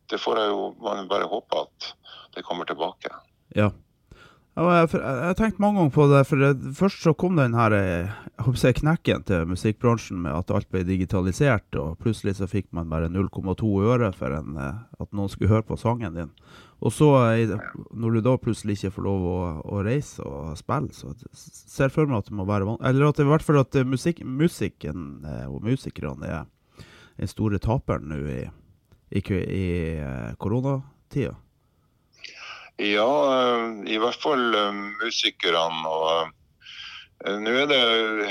det 0.09 0.19
får 0.21 0.41
jeg 0.41 0.53
jo 0.53 0.69
man 0.81 1.09
bare 1.11 1.29
håpe 1.29 1.65
at 1.65 1.91
det 2.35 2.43
kommer 2.47 2.67
tilbake. 2.69 3.11
Ja. 3.55 3.69
Jeg, 4.55 4.87
har 5.03 5.33
tenkt 5.35 5.57
mange 5.59 5.81
ganger 5.81 5.91
på 5.91 6.03
det, 6.07 6.21
for 6.29 6.43
først 6.79 7.01
så 7.03 7.11
kom 7.19 7.35
den 7.35 7.57
her 7.57 7.73
eh, 7.75 8.13
jeg 8.55 8.77
knekken 8.77 9.25
til 9.27 9.49
musikkbransjen 9.51 10.21
med 10.23 10.31
at 10.31 10.53
alt 10.55 10.69
ble 10.71 10.85
digitalisert, 10.87 11.75
og 11.75 11.97
plutselig 11.99 12.37
så 12.37 12.47
fikk 12.47 12.69
man 12.71 12.87
bare 12.87 13.09
0,2 13.11 13.73
øre 13.83 14.13
for 14.15 14.31
en, 14.31 14.55
eh, 14.55 14.79
at 15.03 15.11
noen 15.11 15.27
skulle 15.33 15.51
høre 15.51 15.67
på 15.67 15.75
sangen 15.75 16.15
din. 16.15 16.31
Og 16.79 16.95
så, 16.95 17.11
eh, 17.33 17.51
når 17.91 18.15
du 18.15 18.21
da 18.23 18.37
plutselig 18.39 18.79
ikke 18.79 18.95
får 18.95 19.07
lov 19.09 19.27
å, 19.27 19.37
å 19.75 19.83
reise 19.83 20.23
og 20.23 20.55
spille, 20.55 20.95
så 20.95 21.11
ser 21.35 21.89
jeg 21.89 21.97
for 21.97 22.07
meg 22.07 22.23
at 22.23 22.31
det 22.31 22.39
må 22.39 22.47
være 22.47 22.71
vanskelig 22.71 22.93
Eller 22.93 23.09
at 23.11 23.19
det, 23.19 23.27
i 23.27 23.33
hvert 23.33 23.49
fall 23.49 23.59
at 23.59 23.79
musik, 23.83 24.23
musikken 24.23 25.07
og 25.51 25.67
musikerne 25.67 26.31
er 26.31 26.45
den 27.19 27.27
store 27.27 27.59
taperen 27.59 28.07
nå 28.07 28.23
i, 28.23 28.43
i, 29.11 29.19
i 29.19 29.65
koronatida. 30.39 31.35
Ja, 32.77 33.11
eh, 33.39 33.93
i 33.93 33.99
hvert 34.01 34.19
fall 34.19 34.55
eh, 34.55 34.79
musikerne. 34.99 35.87
og 35.87 36.31
eh, 37.23 37.37
Nå 37.39 37.53
er 37.61 37.69
det 37.71 37.79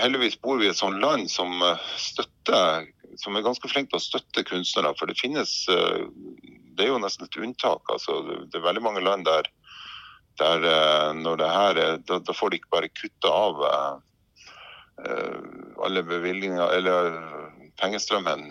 heldigvis 0.02 0.36
bor 0.42 0.60
vi 0.60 0.68
i 0.68 0.72
et 0.72 0.80
sånt 0.80 1.00
land 1.00 1.30
som 1.32 1.62
støtter 1.96 2.90
som 3.16 3.36
er 3.38 3.44
ganske 3.46 3.68
flink 3.70 3.92
til 3.92 4.00
å 4.00 4.02
støtte 4.02 4.44
kunstnere. 4.44 4.92
For 4.98 5.06
det 5.08 5.20
finnes 5.20 5.52
Det 5.68 6.82
er 6.82 6.88
jo 6.90 6.98
nesten 6.98 7.28
et 7.28 7.36
unntak. 7.38 7.82
altså 7.88 8.20
Det, 8.50 8.58
er 8.58 8.66
veldig 8.66 8.82
mange 8.82 9.04
land 9.04 9.24
der, 9.24 9.48
der 10.42 11.14
når 11.14 11.36
det 11.38 11.50
her 11.50 11.78
er 11.78 12.00
da, 12.02 12.18
da 12.18 12.34
får 12.34 12.50
de 12.50 12.58
ikke 12.58 12.74
bare 12.74 12.90
kutta 12.90 13.30
av 13.30 13.62
alle 15.86 16.02
bevilgninger 16.02 16.74
eller 16.74 17.14
pengestrømmen. 17.78 18.50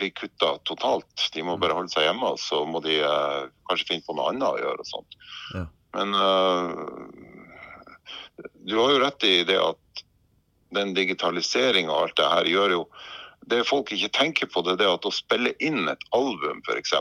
Blir 0.00 0.12
kutta 0.16 0.54
totalt. 0.68 1.28
De 1.34 1.44
må 1.46 1.58
bare 1.60 1.76
holde 1.76 1.92
seg 1.92 2.06
hjemme, 2.08 2.32
så 2.40 2.62
må 2.68 2.80
de 2.84 2.96
eh, 3.04 3.42
kanskje 3.68 3.92
finne 3.92 4.06
på 4.06 4.16
noe 4.16 4.32
annet 4.32 4.48
å 4.48 4.60
gjøre. 4.60 4.84
og 4.84 4.88
sånt. 4.88 5.18
Ja. 5.54 5.64
Men 5.98 6.16
eh, 6.16 6.68
du 8.64 8.76
har 8.78 8.94
jo 8.94 9.02
rett 9.04 9.28
i 9.28 9.36
det 9.48 9.60
at 9.60 10.04
den 10.74 10.94
digitaliseringa 10.94 11.90
og 11.92 12.04
alt 12.04 12.18
det 12.20 12.28
her 12.30 12.46
gjør 12.46 12.76
jo 12.76 12.82
Det 13.50 13.64
folk 13.66 13.88
ikke 13.90 14.12
tenker 14.14 14.46
på, 14.46 14.62
det 14.62 14.76
er 14.76 14.82
det 14.82 14.90
at 14.92 15.06
å 15.08 15.10
spille 15.10 15.50
inn 15.64 15.88
et 15.90 16.02
album, 16.14 16.60
f.eks. 16.68 16.92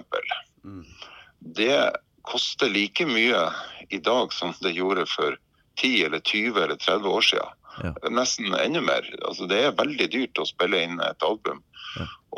Mm. 0.64 0.86
Det 1.60 1.76
koster 2.26 2.72
like 2.72 3.06
mye 3.06 3.44
i 3.94 4.00
dag 4.02 4.34
som 4.34 4.56
det 4.64 4.72
gjorde 4.74 5.06
for 5.12 5.36
10 5.84 6.06
eller 6.08 6.24
20 6.24 6.64
eller 6.64 6.80
30 6.80 7.12
år 7.12 7.28
siden. 7.28 7.60
Ja. 7.84 7.92
Nesten 8.10 8.56
enda 8.56 8.82
mer. 8.82 9.06
Altså, 9.28 9.46
det 9.52 9.60
er 9.62 9.78
veldig 9.78 10.08
dyrt 10.16 10.42
å 10.42 10.48
spille 10.48 10.82
inn 10.88 10.98
et 11.04 11.28
album. 11.28 11.62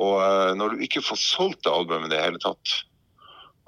Og 0.01 0.15
eh, 0.23 0.53
når 0.57 0.73
du 0.73 0.85
ikke 0.85 1.03
får 1.05 1.19
solgt 1.19 1.65
det 1.65 1.73
albumet 1.73 2.09
i 2.09 2.15
det 2.15 2.23
hele 2.23 2.41
tatt, 2.43 2.77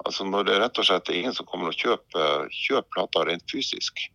altså 0.04 0.26
når 0.28 0.48
det 0.48 0.58
rett 0.60 0.80
og 0.80 0.88
slett 0.88 1.10
er 1.10 1.20
ingen 1.20 1.36
som 1.36 1.48
kommer 1.48 1.70
og 1.70 1.78
kjøper, 1.78 2.48
kjøper 2.52 2.90
plata 2.96 3.24
rent 3.28 3.46
fysisk, 3.50 4.06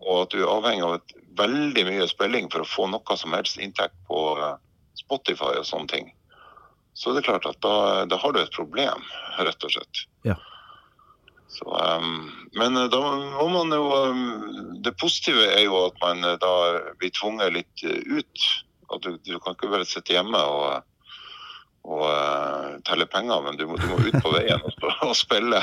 og 0.00 0.22
at 0.22 0.32
du 0.32 0.40
er 0.40 0.52
avhengig 0.52 0.86
av 0.86 0.96
et 0.98 1.16
veldig 1.40 1.84
mye 1.88 2.06
spilling 2.08 2.48
for 2.52 2.64
å 2.64 2.68
få 2.68 2.86
noe 2.92 3.16
som 3.20 3.36
helst 3.36 3.60
inntekt 3.60 3.96
på 4.08 4.20
eh, 4.38 4.56
Spotify 5.00 5.56
og 5.58 5.68
sånne 5.68 5.92
ting, 5.92 6.12
så 6.96 7.10
er 7.10 7.20
det 7.20 7.26
klart 7.28 7.48
at 7.48 7.60
da, 7.64 8.04
da 8.10 8.18
har 8.20 8.32
du 8.34 8.40
et 8.42 8.56
problem, 8.56 9.04
rett 9.40 9.66
og 9.66 9.74
slett. 9.74 10.06
Ja. 10.26 10.36
Så, 11.50 11.66
um, 11.66 12.28
men 12.54 12.76
da 12.92 12.98
må 13.02 13.46
man 13.50 13.72
jo 13.74 13.88
um, 13.90 14.76
Det 14.86 14.92
positive 15.00 15.48
er 15.50 15.64
jo 15.64 15.80
at 15.88 15.96
man 15.98 16.22
da 16.22 16.52
blir 17.00 17.10
tvunget 17.16 17.56
litt 17.56 17.82
ut. 17.82 18.44
At 18.94 19.02
du, 19.02 19.16
du 19.26 19.34
kan 19.42 19.56
ikke 19.56 19.72
bare 19.72 19.88
sitte 19.88 20.14
hjemme 20.14 20.38
og, 20.38 20.86
og 21.88 22.02
uh, 22.04 22.76
telle 22.84 23.06
penger, 23.08 23.40
men 23.44 23.56
du 23.56 23.64
må, 23.70 23.78
du 23.80 23.86
må 23.88 23.96
ut 24.04 24.16
på 24.20 24.32
veien 24.34 24.60
og, 24.60 24.86
og 25.08 25.14
spille. 25.16 25.60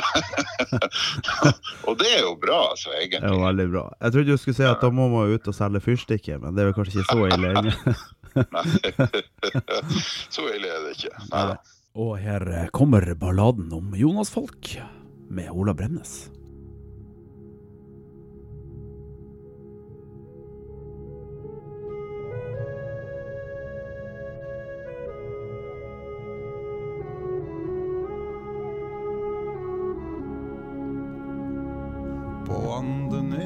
og 1.87 1.97
det 2.01 2.09
er 2.15 2.23
jo 2.25 2.33
bra, 2.41 2.59
altså, 2.71 2.93
egentlig. 2.97 3.21
Det 3.21 3.29
er 3.29 3.35
jo 3.35 3.45
veldig 3.45 3.67
bra. 3.75 3.83
Jeg 4.01 4.15
trodde 4.15 4.37
du 4.37 4.41
skulle 4.41 4.57
si 4.57 4.67
at 4.67 4.83
da 4.83 4.91
må 4.93 5.07
man 5.13 5.33
ut 5.33 5.49
og 5.51 5.57
selge 5.57 5.83
fyrstikker, 5.85 6.41
men 6.43 6.57
det 6.57 6.63
er 6.63 6.71
vel 6.71 6.77
kanskje 6.77 7.03
ikke 7.03 7.17
så 7.17 7.27
ille 7.29 7.51
ennå. 7.57 7.71
så 10.35 10.47
ille 10.53 10.71
er 10.73 10.87
det 10.87 10.95
ikke. 10.97 11.13
Nei. 11.33 11.45
Og 11.97 12.17
her 12.21 12.43
kommer 12.77 13.05
balladen 13.17 13.71
om 13.73 13.93
Jonas 13.97 14.29
Falk 14.33 14.75
med 15.33 15.49
Ola 15.53 15.73
Bremnes. 15.77 16.27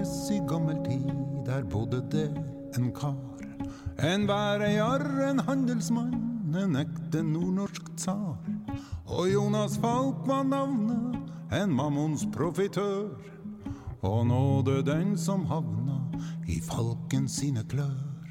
Andenes 0.01 0.31
i 0.31 0.39
gammel 0.49 0.77
tid, 0.81 1.09
der 1.45 1.63
bodde 1.69 2.01
det 2.09 2.31
en 2.77 2.91
kar. 2.91 3.13
En 4.01 4.23
væreiar, 4.25 5.03
en 5.29 5.39
handelsmann, 5.39 6.55
en 6.57 6.75
ekte 6.75 7.21
nordnorsk 7.21 7.91
tsar. 7.97 8.39
Og 9.05 9.29
Jonas 9.29 9.77
Falk 9.77 10.25
var 10.25 10.43
navnet, 10.43 11.19
en 11.53 11.75
mammons 11.75 12.25
profitør. 12.33 13.13
Og 14.01 14.25
nåde 14.27 14.81
den 14.81 15.13
som 15.17 15.45
havna 15.45 15.99
i 16.47 16.57
falken 16.61 17.29
sine 17.29 17.61
klør. 17.69 18.25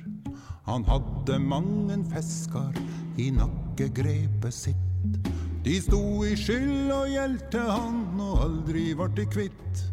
Han 0.66 0.84
hadde 0.84 1.38
mang 1.38 1.92
en 1.92 2.04
fiskar 2.10 2.74
i 3.16 3.30
nakkegrepet 3.30 4.54
sitt. 4.54 5.22
De 5.64 5.78
sto 5.78 6.24
i 6.26 6.34
skyld 6.34 6.90
og 6.90 7.06
gjeldte 7.14 7.62
han, 7.62 8.18
og 8.18 8.42
aldri 8.48 8.90
vart 8.98 9.14
de 9.14 9.30
kvitt. 9.30 9.89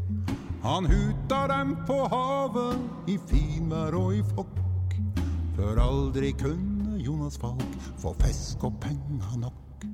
Han 0.62 0.86
huta 0.86 1.48
dem 1.48 1.76
på 1.88 1.98
havet, 2.12 2.80
i 3.08 3.18
finvær 3.30 3.96
og 3.96 4.16
i 4.18 4.24
fokk. 4.34 4.96
For 5.58 5.80
aldri 5.82 6.32
kunne 6.38 6.98
Jonas 7.02 7.38
Falk 7.38 7.78
få 8.02 8.14
fisk 8.22 8.64
og 8.68 8.80
penger 8.82 9.38
nok. 9.38 9.86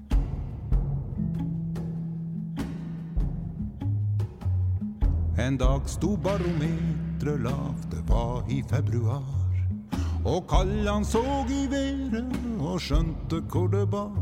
En 5.43 5.58
dag 5.58 5.89
sto 5.89 6.15
barometeret 6.15 7.41
lavt, 7.43 7.89
det 7.91 8.03
var 8.08 8.43
i 8.48 8.62
februar. 8.70 9.24
Og 10.25 10.48
Kallan 10.48 11.03
så 11.05 11.24
i 11.50 11.67
været 11.67 12.62
og 12.62 12.79
skjønte 12.79 13.41
hvor 13.51 13.67
det 13.67 13.89
bar. 13.91 14.15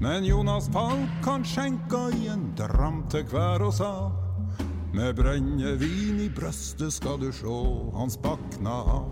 Men 0.00 0.24
Jonas 0.24 0.68
Falk 0.72 1.24
han 1.24 1.44
skjenka 1.44 2.08
i 2.12 2.28
en 2.28 2.50
dram 2.58 3.06
til 3.08 3.24
hver 3.32 3.64
og 3.64 3.72
sa 3.72 3.92
med 4.96 5.14
brennevin 5.14 6.20
i 6.20 6.28
brøstet 6.32 6.92
skal 6.94 7.18
du 7.20 7.28
sjå 7.34 7.56
hans 7.92 8.16
bakna 8.16 8.76
av. 8.96 9.10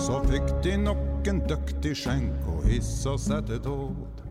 Så 0.00 0.20
fikk 0.28 0.50
de 0.64 0.78
nok 0.88 1.28
en 1.28 1.44
dyktig 1.48 1.96
skjenk 2.00 2.52
og 2.56 2.64
hissa 2.72 3.18
seg 3.20 3.50
til 3.52 3.66
tåt. 3.68 4.23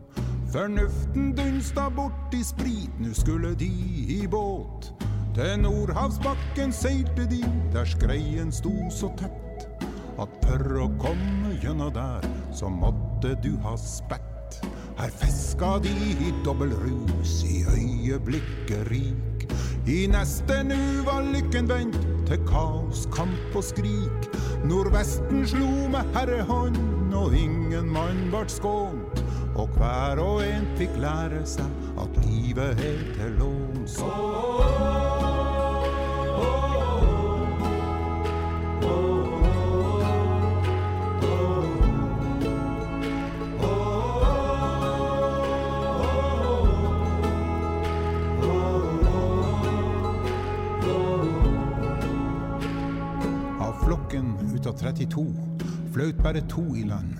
Fornuften 0.54 1.34
dunsta 1.34 1.90
bort 1.90 2.34
i 2.34 2.44
sprit, 2.44 2.90
nu 2.98 3.14
skulle 3.14 3.54
de 3.54 3.66
i 4.08 4.26
båt. 4.30 4.92
Til 5.34 5.58
Nordhavsbakken 5.58 6.72
seilte 6.72 7.24
de, 7.26 7.40
der 7.72 7.84
skreien 7.84 8.52
sto 8.54 8.70
så 8.90 9.10
tett. 9.18 9.64
At 10.14 10.36
for 10.46 10.76
å 10.84 10.86
komme 11.02 11.56
gjennom 11.58 11.90
der, 11.96 12.22
så 12.54 12.70
måtte 12.70 13.34
du 13.42 13.56
ha 13.64 13.72
spett. 13.74 14.60
Her 15.00 15.10
fiska 15.18 15.72
de 15.82 15.94
i 16.22 16.30
dobbel 16.46 16.70
rus, 16.84 17.32
i 17.50 17.64
øyeblikket 17.74 18.86
rik. 18.92 19.48
I 19.90 20.04
neste 20.06 20.60
nu 20.68 20.78
var 21.08 21.26
lykken 21.34 21.66
vendt 21.72 21.98
til 22.30 22.38
kaos, 22.46 23.08
kamp 23.16 23.58
og 23.58 23.66
skrik. 23.72 24.30
Nordvesten 24.70 25.42
slo 25.50 25.90
med 25.90 26.14
herrehånd, 26.14 27.10
og 27.10 27.34
ingen 27.34 27.90
mann 27.90 28.30
vart 28.30 28.54
skånt. 28.54 29.03
Og 29.54 29.68
hver 29.78 30.18
og 30.18 30.40
en 30.42 30.64
fikk 30.78 30.96
lære 30.98 31.44
seg 31.46 31.70
at 32.02 32.16
livet 32.26 32.80
er 32.82 33.02
til 33.14 33.36
låns. 33.38 34.00
Av 53.62 53.78
flokken 53.84 54.34
ut 54.50 54.66
av 54.66 54.74
32 54.82 55.28
fløt 55.94 56.18
bare 56.26 56.42
to 56.50 56.66
i 56.74 56.82
land. 56.90 57.14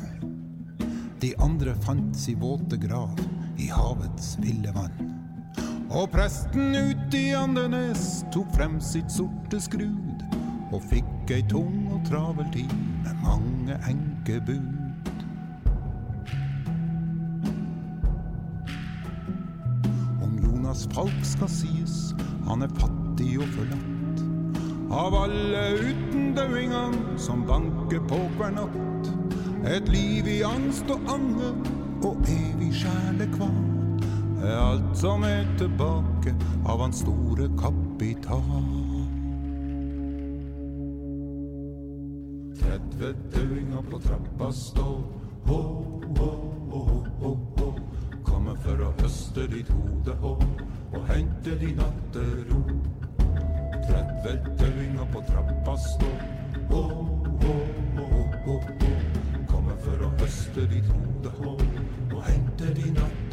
De 1.25 1.31
andre 1.41 1.73
fant 1.81 2.17
si 2.21 2.35
våte 2.37 2.77
grav 2.77 3.21
i 3.57 3.71
havets 3.73 4.35
ville 4.45 4.69
vann. 4.77 5.13
Og 5.89 6.11
presten 6.13 6.75
ute 6.77 7.17
i 7.17 7.31
Andenes 7.33 8.27
tok 8.35 8.51
frem 8.53 8.75
sitt 8.85 9.09
sorte 9.09 9.57
skrud 9.65 10.21
og 10.69 10.83
fikk 10.91 11.33
ei 11.33 11.41
tung 11.49 11.87
og 11.95 12.03
travel 12.11 12.45
tid 12.53 12.75
med 13.07 13.23
mange 13.25 13.79
enkebud. 13.89 14.69
Jonas 20.45 20.85
Falk 20.93 21.25
skal 21.25 21.49
sies, 21.49 22.13
han 22.51 22.67
er 22.69 22.77
fattig 22.83 23.39
og 23.39 23.49
forlatt. 23.57 24.27
Av 24.93 25.17
alle 25.25 25.65
utendauingene 25.89 27.17
som 27.17 27.49
banker 27.49 28.05
på 28.13 28.27
hver 28.37 28.53
natt. 28.61 28.94
Et 29.65 29.89
liv 29.89 30.27
i 30.29 30.43
angst 30.45 30.91
og 30.93 31.01
anger 31.09 31.55
og 32.05 32.17
evig 32.29 32.69
kjærlekval 32.83 33.55
er 34.45 34.59
alt 34.61 34.99
som 35.01 35.25
er 35.25 35.47
tilbake 35.57 36.35
av 36.69 36.83
hans 36.85 37.01
store 37.01 37.49
kapital. 37.57 38.69
30 42.61 43.15
dauinger 43.33 43.89
på 43.89 44.03
trappa 44.05 44.51
står, 44.53 45.01
hå, 45.49 45.61
hå, 46.19 46.31
hå, 46.75 46.85
hå, 47.25 47.35
hå. 47.57 47.73
Kommer 48.29 48.61
for 48.67 48.85
å 48.85 48.93
høste 49.01 49.49
ditt 49.49 49.73
hodehår 49.73 50.45
og 50.93 51.03
hente 51.09 51.57
din 51.65 51.81
nattero. 51.81 52.61
30 53.89 54.57
dauinger 54.61 55.09
på 55.17 55.25
trappa 55.33 55.81
står, 55.89 56.27
hå, 56.69 56.85
Kommer 60.25 61.31
for 61.31 61.49
å 61.49 63.24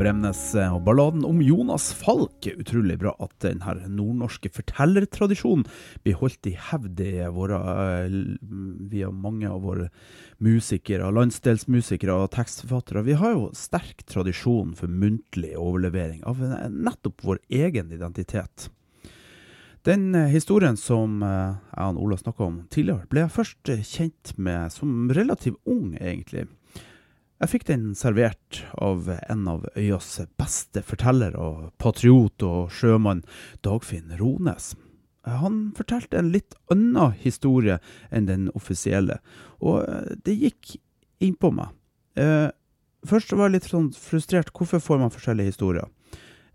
Bremnes 0.00 0.38
eh, 0.56 0.72
og 0.72 0.86
balladen 0.86 1.26
om 1.28 1.42
Jonas 1.44 1.90
Falk. 1.96 2.46
Utrolig 2.48 2.96
bra 3.02 3.12
at 3.20 3.34
denne 3.44 3.74
nordnorske 3.92 4.48
fortellertradisjonen 4.54 5.66
blir 6.04 6.16
holdt 6.16 6.48
i 6.48 6.54
hevd 6.70 7.02
eh, 7.04 8.06
via 8.92 9.10
mange 9.12 9.50
av 9.50 9.60
våre 9.66 9.90
musikere, 10.40 11.10
landsdelsmusikere 11.12 12.16
og 12.16 12.30
tekstforfattere. 12.32 13.04
Vi 13.10 13.18
har 13.20 13.34
jo 13.36 13.50
sterk 13.56 14.06
tradisjon 14.08 14.72
for 14.78 14.88
muntlig 14.88 15.52
overlevering 15.60 16.24
av 16.24 16.40
nettopp 16.72 17.26
vår 17.26 17.42
egen 17.60 17.92
identitet. 17.92 18.70
Den 19.84 20.14
eh, 20.14 20.30
historien 20.32 20.80
som 20.80 21.20
jeg 21.20 21.90
og 21.90 22.00
Ola 22.06 22.16
snakka 22.20 22.46
om 22.46 22.62
tidligere, 22.72 23.04
ble 23.12 23.26
jeg 23.26 23.36
først 23.36 23.74
kjent 23.92 24.32
med 24.40 24.72
som 24.72 25.12
relativt 25.12 25.60
ung, 25.68 25.92
egentlig. 26.00 26.48
Jeg 27.40 27.48
fikk 27.54 27.62
den 27.70 27.84
servert 27.96 28.58
av 28.76 29.06
en 29.08 29.46
av 29.48 29.62
øyas 29.72 30.18
beste 30.36 30.82
fortellere 30.84 31.40
og 31.40 31.70
patriot 31.80 32.44
og 32.44 32.74
sjømann, 32.76 33.22
Dagfinn 33.64 34.12
Rones. 34.20 34.74
Han 35.24 35.70
fortalte 35.76 36.18
en 36.20 36.28
litt 36.34 36.52
annen 36.72 37.14
historie 37.22 37.78
enn 38.12 38.28
den 38.28 38.50
offisielle, 38.52 39.22
og 39.56 39.88
det 40.26 40.36
gikk 40.36 40.74
innpå 41.24 41.48
meg. 41.56 41.72
Eh, 42.20 42.52
først 43.08 43.32
var 43.32 43.48
jeg 43.48 43.56
litt 43.56 43.70
sånn 43.72 43.88
frustrert. 43.96 44.52
Hvorfor 44.52 44.84
får 44.84 45.00
man 45.00 45.12
forskjellige 45.14 45.54
historier? 45.54 45.88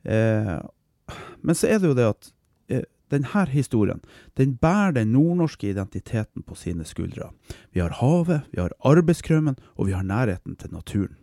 Eh, 0.05 0.57
men 1.41 1.57
så 1.57 1.69
er 1.69 1.81
det 1.81 1.89
jo 1.89 1.97
det 1.97 2.11
at 2.13 2.31
denne 3.11 3.45
historien 3.51 4.01
den 4.37 4.55
bærer 4.61 4.95
den 4.97 5.13
nordnorske 5.13 5.69
identiteten 5.69 6.43
på 6.43 6.55
sine 6.55 6.85
skuldre. 6.85 7.31
Vi 7.73 7.79
har 7.83 7.97
havet, 8.01 8.47
vi 8.51 8.61
har 8.61 8.73
arbeidskrømmen, 8.85 9.57
og 9.75 9.87
vi 9.87 9.93
har 9.93 10.03
nærheten 10.03 10.55
til 10.55 10.73
naturen. 10.73 11.15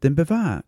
Den 0.00 0.14
beveger, 0.16 0.62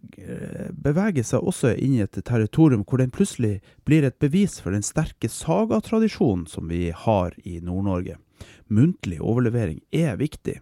beveger, 0.76 1.24
seg 1.24 1.40
også 1.40 1.70
inn 1.80 1.94
i 1.96 2.02
et 2.04 2.18
territorium 2.20 2.82
hvor 2.84 3.00
den 3.00 3.12
plutselig 3.12 3.62
blir 3.88 4.04
et 4.04 4.18
bevis 4.20 4.58
for 4.60 4.76
den 4.76 4.84
sterke 4.84 5.30
sagatradisjonen 5.32 6.44
som 6.50 6.68
vi 6.68 6.90
har 6.92 7.32
i 7.48 7.58
Nord-Norge. 7.64 8.18
Muntlig 8.68 9.22
overlevering 9.24 9.80
er 9.88 10.20
viktig. 10.20 10.58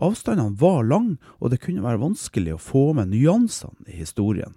Avstandene 0.00 0.56
var 0.60 0.84
lange, 0.84 1.16
og 1.40 1.52
det 1.52 1.60
kunne 1.64 1.84
være 1.84 2.00
vanskelig 2.00 2.54
å 2.56 2.60
få 2.60 2.90
med 2.96 3.12
nyansene 3.14 3.88
i 3.88 4.00
historien. 4.00 4.52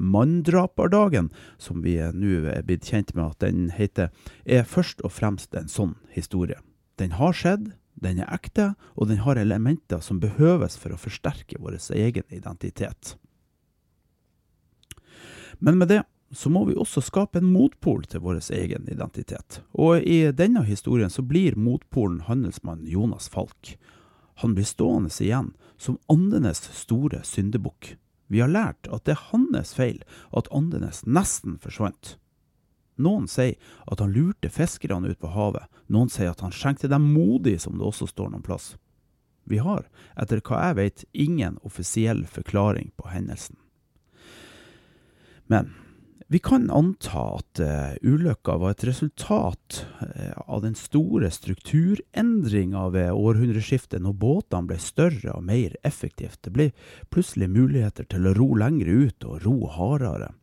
Manndraperdagen, 0.00 1.30
som 1.58 1.82
vi 1.82 1.96
nå 1.98 2.48
er 2.52 2.64
blitt 2.66 2.88
kjent 2.88 3.14
med 3.14 3.32
at 3.32 3.44
den 3.44 3.68
heter, 3.74 4.10
er 4.44 4.68
først 4.68 5.02
og 5.04 5.14
fremst 5.14 5.54
en 5.54 5.70
sånn 5.70 5.96
historie. 6.14 6.58
Den 6.98 7.14
har 7.18 7.36
skjedd, 7.36 7.72
den 7.98 8.20
er 8.22 8.30
ekte, 8.34 8.72
og 8.94 9.10
den 9.10 9.22
har 9.24 9.38
elementer 9.38 10.02
som 10.04 10.20
behøves 10.22 10.78
for 10.78 10.94
å 10.94 11.00
forsterke 11.00 11.58
vår 11.62 11.80
egen 11.94 12.26
identitet. 12.30 13.16
Men 15.58 15.78
med 15.78 15.90
det 15.90 16.02
så 16.30 16.50
må 16.52 16.64
vi 16.68 16.76
også 16.76 17.00
skape 17.02 17.40
en 17.40 17.48
motpol 17.48 18.04
til 18.08 18.20
vår 18.20 18.42
egen 18.54 18.88
identitet. 18.90 19.62
Og 19.72 20.04
i 20.04 20.28
denne 20.36 20.62
historien 20.66 21.10
så 21.10 21.24
blir 21.24 21.56
motpolen 21.56 22.20
handelsmann 22.26 22.84
Jonas 22.86 23.30
Falk. 23.32 23.76
Han 24.44 24.54
blir 24.54 24.68
stående 24.68 25.10
igjen 25.24 25.54
som 25.80 25.98
Andenes 26.12 26.60
store 26.76 27.24
syndebukk. 27.24 27.96
Vi 28.28 28.40
har 28.40 28.52
lært 28.52 28.88
at 28.92 29.04
det 29.08 29.16
er 29.16 29.28
hans 29.30 29.74
feil 29.76 30.02
at 30.36 30.50
Andenes 30.54 31.04
nesten 31.08 31.56
forsvant. 31.62 32.16
Noen 32.98 33.28
sier 33.30 33.56
at 33.86 34.02
han 34.02 34.12
lurte 34.12 34.50
fiskerne 34.50 35.08
ut 35.08 35.20
på 35.22 35.30
havet, 35.32 35.64
noen 35.86 36.10
sier 36.12 36.32
at 36.32 36.42
han 36.44 36.54
skjenkte 36.54 36.90
dem 36.90 37.12
modig, 37.14 37.56
som 37.62 37.78
det 37.78 37.86
også 37.86 38.10
står 38.10 38.32
noen 38.32 38.44
plass. 38.44 38.74
Vi 39.48 39.62
har, 39.64 39.86
etter 40.20 40.42
hva 40.44 40.60
jeg 40.66 40.76
vet, 40.76 41.04
ingen 41.12 41.56
offisiell 41.64 42.26
forklaring 42.28 42.90
på 43.00 43.08
hendelsen. 43.08 43.56
Men 45.48 45.72
vi 46.28 46.38
kan 46.38 46.66
anta 46.70 47.22
at 47.38 47.60
uh, 47.64 47.94
ulykka 48.04 48.58
var 48.60 48.74
et 48.74 48.84
resultat 48.84 49.78
uh, 50.02 50.34
av 50.44 50.60
den 50.66 50.74
store 50.76 51.30
strukturendringa 51.32 52.82
ved 52.92 53.14
århundreskiftet, 53.16 54.02
når 54.04 54.18
båtene 54.20 54.68
ble 54.68 54.76
større 54.82 55.38
og 55.38 55.46
mer 55.48 55.78
effektivt. 55.88 56.42
Det 56.44 56.52
ble 56.52 56.66
plutselig 57.08 57.48
muligheter 57.54 58.08
til 58.12 58.28
å 58.28 58.34
ro 58.36 58.50
lengre 58.60 59.08
ut 59.08 59.24
og 59.24 59.40
ro 59.46 59.56
hardere. 59.72 60.34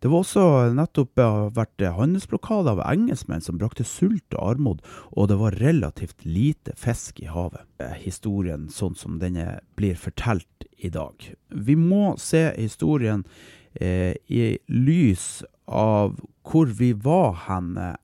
Det 0.00 0.10
var 0.12 0.20
også 0.24 0.44
nettopp 0.76 1.20
vært 1.56 1.80
handelsblokade 1.96 2.74
av 2.74 2.82
engelskmenn 2.84 3.44
som 3.44 3.56
brakte 3.56 3.86
sult 3.88 4.36
og 4.36 4.50
armod, 4.50 4.82
og 5.16 5.30
det 5.30 5.38
var 5.40 5.56
relativt 5.60 6.26
lite 6.28 6.74
fisk 6.76 7.22
i 7.24 7.28
havet. 7.32 7.64
Historien 8.02 8.66
sånn 8.72 8.96
som 9.00 9.16
denne 9.22 9.62
blir 9.78 9.96
fortalt 9.96 10.68
i 10.76 10.90
dag. 10.92 11.14
Vi 11.48 11.76
må 11.80 12.16
se 12.20 12.50
historien 12.58 13.24
eh, 13.24 13.63
i 13.80 14.44
lys 14.68 15.42
av 15.66 16.18
hvor 16.44 16.70
vi 16.78 16.92
var 16.92 17.34
henne 17.48 17.94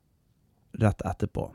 rett 0.81 1.03
etterpå. 1.07 1.51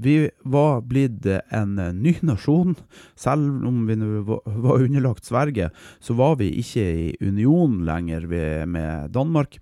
Vi 0.00 0.30
var 0.48 0.80
blitt 0.88 1.26
en 1.52 1.74
ny 1.76 2.14
nasjon. 2.24 2.76
Selv 3.14 3.66
om 3.68 3.82
vi 3.88 3.96
var 4.24 4.80
underlagt 4.80 5.28
Sverige, 5.28 5.70
så 6.00 6.16
var 6.16 6.38
vi 6.40 6.48
ikke 6.62 6.84
i 6.84 7.10
union 7.20 7.82
lenger 7.84 8.24
med 8.66 9.12
Danmark. 9.12 9.58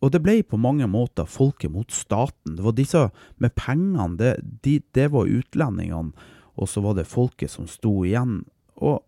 Og 0.00 0.14
det 0.14 0.22
ble 0.22 0.38
på 0.46 0.60
mange 0.60 0.86
måter 0.88 1.28
folket 1.28 1.72
mot 1.74 1.90
staten. 1.92 2.56
Det 2.56 2.64
var 2.64 2.76
disse 2.78 3.08
med 3.42 3.54
pengene, 3.58 4.16
det, 4.16 4.32
de, 4.64 4.78
det 4.94 5.10
var 5.12 5.28
utlendingene, 5.28 6.14
og 6.58 6.70
så 6.70 6.82
var 6.82 6.96
det 6.96 7.08
folket 7.10 7.52
som 7.52 7.66
sto 7.70 8.06
igjen. 8.06 8.44
Og 8.78 9.02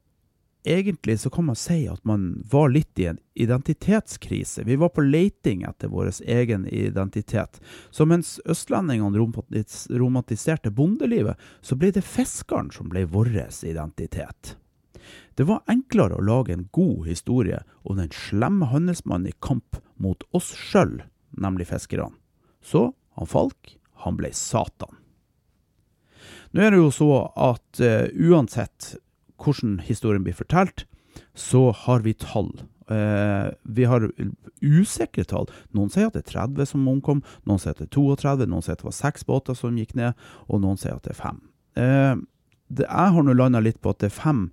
egentlig 0.64 1.20
så 1.20 1.30
kan 1.30 1.44
man 1.44 1.56
si 1.56 1.88
at 1.88 2.04
man 2.04 2.42
var 2.50 2.68
litt 2.68 2.98
i 2.98 3.06
en 3.06 3.18
identitetskrise. 3.34 4.64
Vi 4.64 4.76
var 4.76 4.88
på 4.88 5.04
leiting 5.04 5.62
etter 5.62 5.88
vår 5.88 6.12
egen 6.20 6.66
identitet. 6.66 7.60
Så 7.90 8.06
mens 8.06 8.40
østlendingene 8.44 9.18
romantiserte 9.90 10.70
bondelivet, 10.70 11.36
så 11.60 11.76
ble 11.76 11.92
det 11.96 12.04
fiskeren 12.04 12.70
som 12.74 12.88
ble 12.92 13.06
vår 13.08 13.32
identitet. 13.62 14.56
Det 15.34 15.46
var 15.48 15.62
enklere 15.66 16.18
å 16.18 16.24
lage 16.24 16.52
en 16.52 16.68
god 16.72 17.06
historie 17.08 17.62
om 17.82 17.96
den 17.96 18.10
slemme 18.12 18.68
handelsmannen 18.68 19.30
i 19.30 19.38
kamp 19.40 19.78
mot 19.96 20.22
oss 20.36 20.52
sjøl, 20.52 21.02
nemlig 21.30 21.70
fiskerne. 21.70 22.12
Så 22.60 22.90
han 23.16 23.28
Falk, 23.30 23.76
han 24.04 24.18
ble 24.20 24.32
Satan. 24.36 24.96
Nå 26.50 26.62
er 26.64 26.74
det 26.74 26.80
jo 26.82 26.90
så 26.92 27.12
at 27.38 27.80
uh, 27.80 28.10
uansett 28.12 28.94
hvordan 29.40 29.80
historien 29.86 30.24
blir 30.26 30.36
fortalt, 30.36 30.86
så 31.34 31.70
har 31.84 32.04
vi 32.04 32.14
tall. 32.14 32.52
Eh, 32.90 33.50
vi 33.62 33.86
har 33.86 34.08
usikre 34.60 35.24
tall. 35.24 35.48
Noen 35.76 35.92
sier 35.92 36.10
at 36.10 36.16
det 36.18 36.24
er 36.26 36.32
30 36.32 36.72
som 36.72 36.88
omkom, 36.90 37.22
noen 37.48 37.62
sier 37.62 37.76
at 37.76 37.82
det 37.82 37.90
er 37.90 37.94
32, 37.96 38.48
noen 38.50 38.66
sier 38.66 38.76
at 38.76 38.82
det 38.84 38.90
var 38.90 38.98
seks 38.98 39.26
båter 39.28 39.58
som 39.58 39.78
gikk 39.78 39.96
ned, 39.98 40.28
og 40.48 40.62
noen 40.64 40.80
sier 40.80 40.98
at 40.98 41.06
det 41.06 41.14
er 41.14 41.22
fem. 41.22 41.40
Eh, 41.78 42.14
det, 42.70 42.86
jeg 42.86 43.14
har 43.14 43.26
nå 43.26 43.34
landa 43.34 43.62
litt 43.62 43.80
på 43.82 43.92
at 43.92 44.02
det 44.02 44.10
er 44.10 44.16
fem 44.16 44.44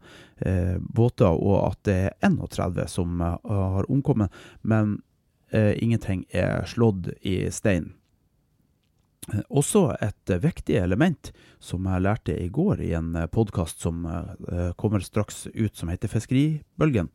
eh, 0.41 0.77
båter, 0.81 1.29
og 1.29 1.59
at 1.67 1.81
det 1.85 1.97
er 2.07 2.15
31 2.25 2.87
som 2.89 3.21
uh, 3.21 3.37
har 3.45 3.89
omkommet, 3.93 4.33
men 4.61 4.99
eh, 5.53 5.75
ingenting 5.77 6.25
er 6.33 6.65
slått 6.69 7.11
i 7.21 7.39
stein. 7.53 7.91
Også 9.51 9.89
et 10.03 10.31
viktig 10.39 10.77
element 10.79 11.31
som 11.59 11.87
jeg 11.89 12.03
lærte 12.05 12.35
i 12.37 12.47
går 12.53 12.81
i 12.85 12.93
en 12.95 13.11
eh, 13.17 13.27
podkast 13.27 13.83
som 13.83 14.05
uh, 14.07 14.71
kommer 14.79 15.03
straks 15.03 15.47
ut, 15.51 15.75
som 15.75 15.91
heter 15.91 16.11
Fiskeribølgen. 16.11 17.09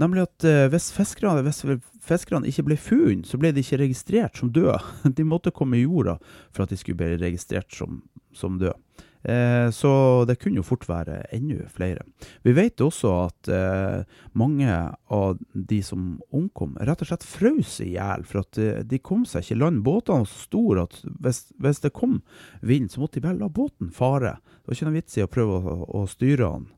Nemlig 0.00 0.24
at 0.24 0.46
uh, 0.48 0.64
hvis 0.72 0.88
fiskerne, 0.96 1.44
hvis 1.44 1.60
fiskerne 2.00 2.48
ikke 2.48 2.64
ble 2.70 2.78
funnet, 2.80 3.28
så 3.28 3.40
ble 3.40 3.52
de 3.52 3.60
ikke 3.60 3.82
registrert 3.82 4.40
som 4.40 4.52
døde. 4.54 4.78
De 5.18 5.28
måtte 5.28 5.52
komme 5.52 5.76
i 5.76 5.84
jorda 5.84 6.16
for 6.54 6.64
at 6.64 6.72
de 6.72 6.80
skulle 6.80 7.00
bli 7.02 7.20
registrert 7.20 7.68
som, 7.76 8.00
som 8.32 8.56
døde. 8.62 8.78
Eh, 9.22 9.70
så 9.70 9.92
det 10.26 10.38
kunne 10.42 10.58
jo 10.58 10.66
fort 10.66 10.88
være 10.88 11.20
enda 11.34 11.68
flere. 11.70 12.02
Vi 12.42 12.54
vet 12.56 12.82
også 12.82 13.12
at 13.28 13.50
eh, 13.52 14.02
mange 14.38 14.74
av 15.12 15.38
de 15.52 15.78
som 15.86 16.16
omkom, 16.34 16.74
rett 16.82 17.04
og 17.04 17.10
slett 17.12 17.26
frøs 17.26 17.76
i 17.84 17.92
hjel. 17.94 18.26
For 18.28 18.42
at 18.42 18.58
eh, 18.58 18.82
de 18.86 18.98
kom 19.02 19.24
seg 19.28 19.46
ikke 19.46 19.56
i 19.58 19.62
land. 19.62 19.82
Båtene 19.86 20.24
var 20.24 20.30
så 20.30 20.44
store 20.48 20.86
at 20.88 20.98
hvis, 21.22 21.44
hvis, 21.62 21.82
det 21.84 21.94
kom 21.96 22.20
vind, 22.60 22.90
så 22.90 23.02
måtte 23.02 23.20
de 23.20 23.26
bare 23.28 23.38
la 23.38 23.50
båten 23.52 23.92
fare. 23.94 24.36
Det 24.42 24.70
var 24.70 24.78
ikke 24.78 24.90
noe 24.90 24.98
vits 24.98 25.18
i 25.18 25.26
å 25.26 25.30
prøve 25.30 25.58
å, 25.60 25.78
å 26.02 26.04
styre 26.10 26.50
den. 26.58 26.70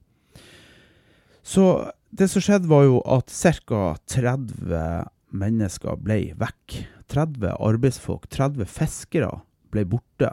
Så 1.45 1.67
det 2.15 2.31
som 2.33 2.45
skjedde, 2.45 2.71
var 2.71 2.87
jo 2.87 3.01
at 3.11 3.33
ca. 3.33 3.87
30 4.09 5.11
mennesker 5.35 5.97
ble 6.01 6.19
vekk. 6.41 6.85
30 7.11 7.57
arbeidsfolk, 7.59 8.29
30 8.33 8.69
fiskere 8.71 9.31
ble 9.75 9.85
borte. 9.89 10.31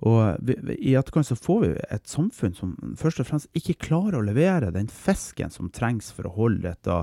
Og 0.00 0.50
I 0.80 0.94
etterkant 0.96 1.28
så 1.28 1.36
får 1.36 1.60
vi 1.64 1.70
et 1.92 2.08
samfunn 2.08 2.54
som 2.56 2.72
først 2.98 3.20
og 3.20 3.28
fremst 3.28 3.50
ikke 3.56 3.78
klarer 3.88 4.20
å 4.20 4.24
levere 4.24 4.72
den 4.72 4.88
fisken 4.88 5.52
som 5.52 5.68
trengs 5.74 6.08
for 6.16 6.28
å 6.28 6.36
holde 6.38 6.70
dette 6.70 7.02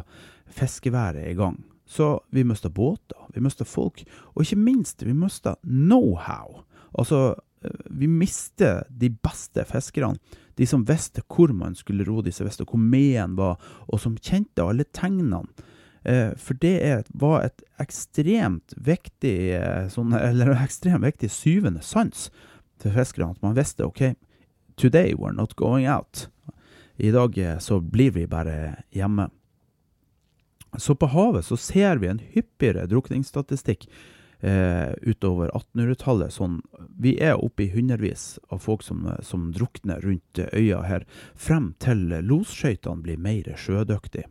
fiskeværet 0.57 1.27
i 1.29 1.36
gang. 1.38 1.60
Så 1.88 2.17
vi 2.33 2.43
mister 2.43 2.73
båter, 2.73 3.19
vi 3.33 3.43
mister 3.43 3.69
folk, 3.69 4.01
og 4.33 4.43
ikke 4.43 4.60
minst, 4.60 5.05
vi 5.05 5.13
mister 5.15 5.55
know-how. 5.63 6.63
Altså, 6.97 7.38
eh, 7.63 7.86
vi 7.89 8.10
mister 8.12 8.83
de 8.89 9.12
beste 9.13 9.63
fiskerne. 9.69 10.17
De 10.57 10.65
som 10.65 10.83
visste 10.89 11.21
hvor 11.29 11.53
man 11.53 11.77
skulle 11.77 12.03
ro, 12.03 12.21
de 12.21 12.33
som 12.33 12.49
visste 12.49 12.65
hvor 12.65 12.81
meden 12.81 13.38
var, 13.38 13.62
og 13.88 14.01
som 14.01 14.17
kjente 14.17 14.65
alle 14.65 14.88
tegnene. 14.89 15.45
Eh, 16.03 16.33
for 16.36 16.60
det 16.60 17.05
var 17.13 17.45
et 17.45 17.63
ekstremt 17.79 18.73
viktig 18.75 19.38
eh, 19.55 19.88
sånn, 19.91 20.15
eller 20.29 20.57
ekstremt 20.57 21.05
viktig 21.05 21.31
syvende 21.31 21.86
sans 21.86 22.27
til 22.81 22.93
fiskerne. 22.95 23.35
At 23.35 23.43
man 23.45 23.57
visste 23.57 23.85
OK, 23.87 24.13
today 24.75 25.13
we're 25.13 25.35
not 25.35 25.55
going 25.55 25.87
out. 25.87 26.27
I 26.97 27.11
dag 27.11 27.37
eh, 27.37 27.57
så 27.59 27.79
blir 27.79 28.11
vi 28.11 28.27
bare 28.27 28.75
hjemme. 28.95 29.29
Så 30.77 30.95
på 30.95 31.09
havet 31.09 31.45
så 31.45 31.57
ser 31.57 31.97
vi 32.01 32.09
en 32.11 32.21
hyppigere 32.33 32.85
drukningsstatistikk 32.89 33.87
eh, 34.39 34.93
utover 35.01 35.49
1800-tallet. 35.49 36.33
Sånn, 36.33 36.59
vi 36.99 37.15
er 37.23 37.37
oppe 37.41 37.65
i 37.65 37.71
hundrevis 37.73 38.35
av 38.49 38.61
folk 38.65 38.83
som, 38.85 39.07
som 39.25 39.51
drukner 39.55 40.01
rundt 40.03 40.41
øya 40.51 40.83
her, 40.85 41.05
frem 41.35 41.71
til 41.81 42.09
losskøytene 42.25 43.05
blir 43.05 43.21
mer 43.21 43.53
sjødyktige. 43.57 44.27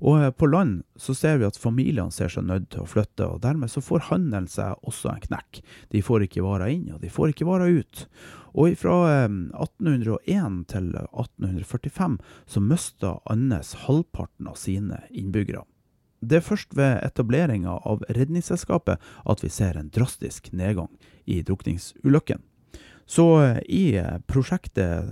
Og 0.00 0.20
eh, 0.20 0.32
på 0.32 0.48
land 0.50 0.82
så 1.00 1.14
ser 1.16 1.40
vi 1.40 1.48
at 1.48 1.58
familiene 1.60 2.12
ser 2.14 2.32
seg 2.32 2.46
nødt 2.48 2.70
til 2.74 2.84
å 2.84 2.90
flytte, 2.90 3.26
og 3.26 3.42
dermed 3.44 3.72
så 3.72 3.82
får 3.84 4.08
handelen 4.10 4.48
seg 4.50 4.78
også 4.86 5.14
en 5.14 5.24
knekk. 5.28 5.62
De 5.94 6.04
får 6.04 6.26
ikke 6.26 6.44
varer 6.46 6.74
inn, 6.76 6.88
og 6.94 7.02
de 7.04 7.12
får 7.12 7.34
ikke 7.34 7.48
varer 7.48 7.80
ut. 7.82 8.04
Og 8.58 8.74
fra 8.80 8.96
1801 9.26 10.16
eh, 10.26 10.60
til 10.72 10.92
1845 10.98 12.18
så 12.50 12.64
mista 12.64 13.18
Andes 13.30 13.74
halvparten 13.86 14.50
av 14.50 14.58
sine 14.58 15.04
innbyggere. 15.10 15.64
Det 16.20 16.36
er 16.36 16.44
først 16.44 16.74
ved 16.76 16.98
etableringa 17.00 17.78
av 17.88 18.02
Redningsselskapet 18.12 19.00
at 19.00 19.44
vi 19.44 19.48
ser 19.52 19.78
en 19.80 19.88
drastisk 19.94 20.50
nedgang 20.52 20.90
i 21.24 21.40
drukningsulykken. 21.46 22.42
Så 23.10 23.42
eh, 23.42 23.58
i 23.66 23.84
prosjektet 24.26 25.04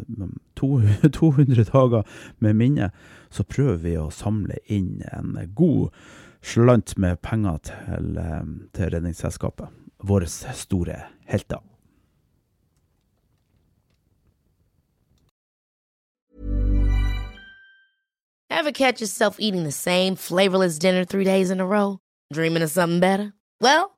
200 0.55 1.65
dager 1.73 2.05
med 2.39 2.57
minne 2.57 2.91
så 3.31 3.43
prøver 3.43 3.81
vi 3.83 3.97
å 3.99 4.11
samle 4.15 4.61
inn 4.71 5.03
en 5.11 5.35
god 5.59 5.91
slant 6.47 6.95
med 6.97 7.19
penger 7.27 7.59
til, 7.73 8.13
eh, 8.23 8.45
til 8.79 8.95
Redningsselskapet. 8.95 9.75
Våre 10.07 10.31
store 10.31 11.01
helter. 11.27 11.59
Ever 18.51 18.71
catch 18.71 19.01
yourself 19.01 19.37
eating 19.41 19.65
the 19.65 19.73
same 19.73 20.15
flavorless 20.15 20.79
dinner 20.79 21.05
three 21.05 21.25
days 21.25 21.51
in 21.51 21.61
a 21.61 21.67
row? 21.67 21.99
Dreaming 22.33 22.63
of 22.63 22.71
something 22.71 23.01
better? 23.01 23.33
Well, 23.61 23.98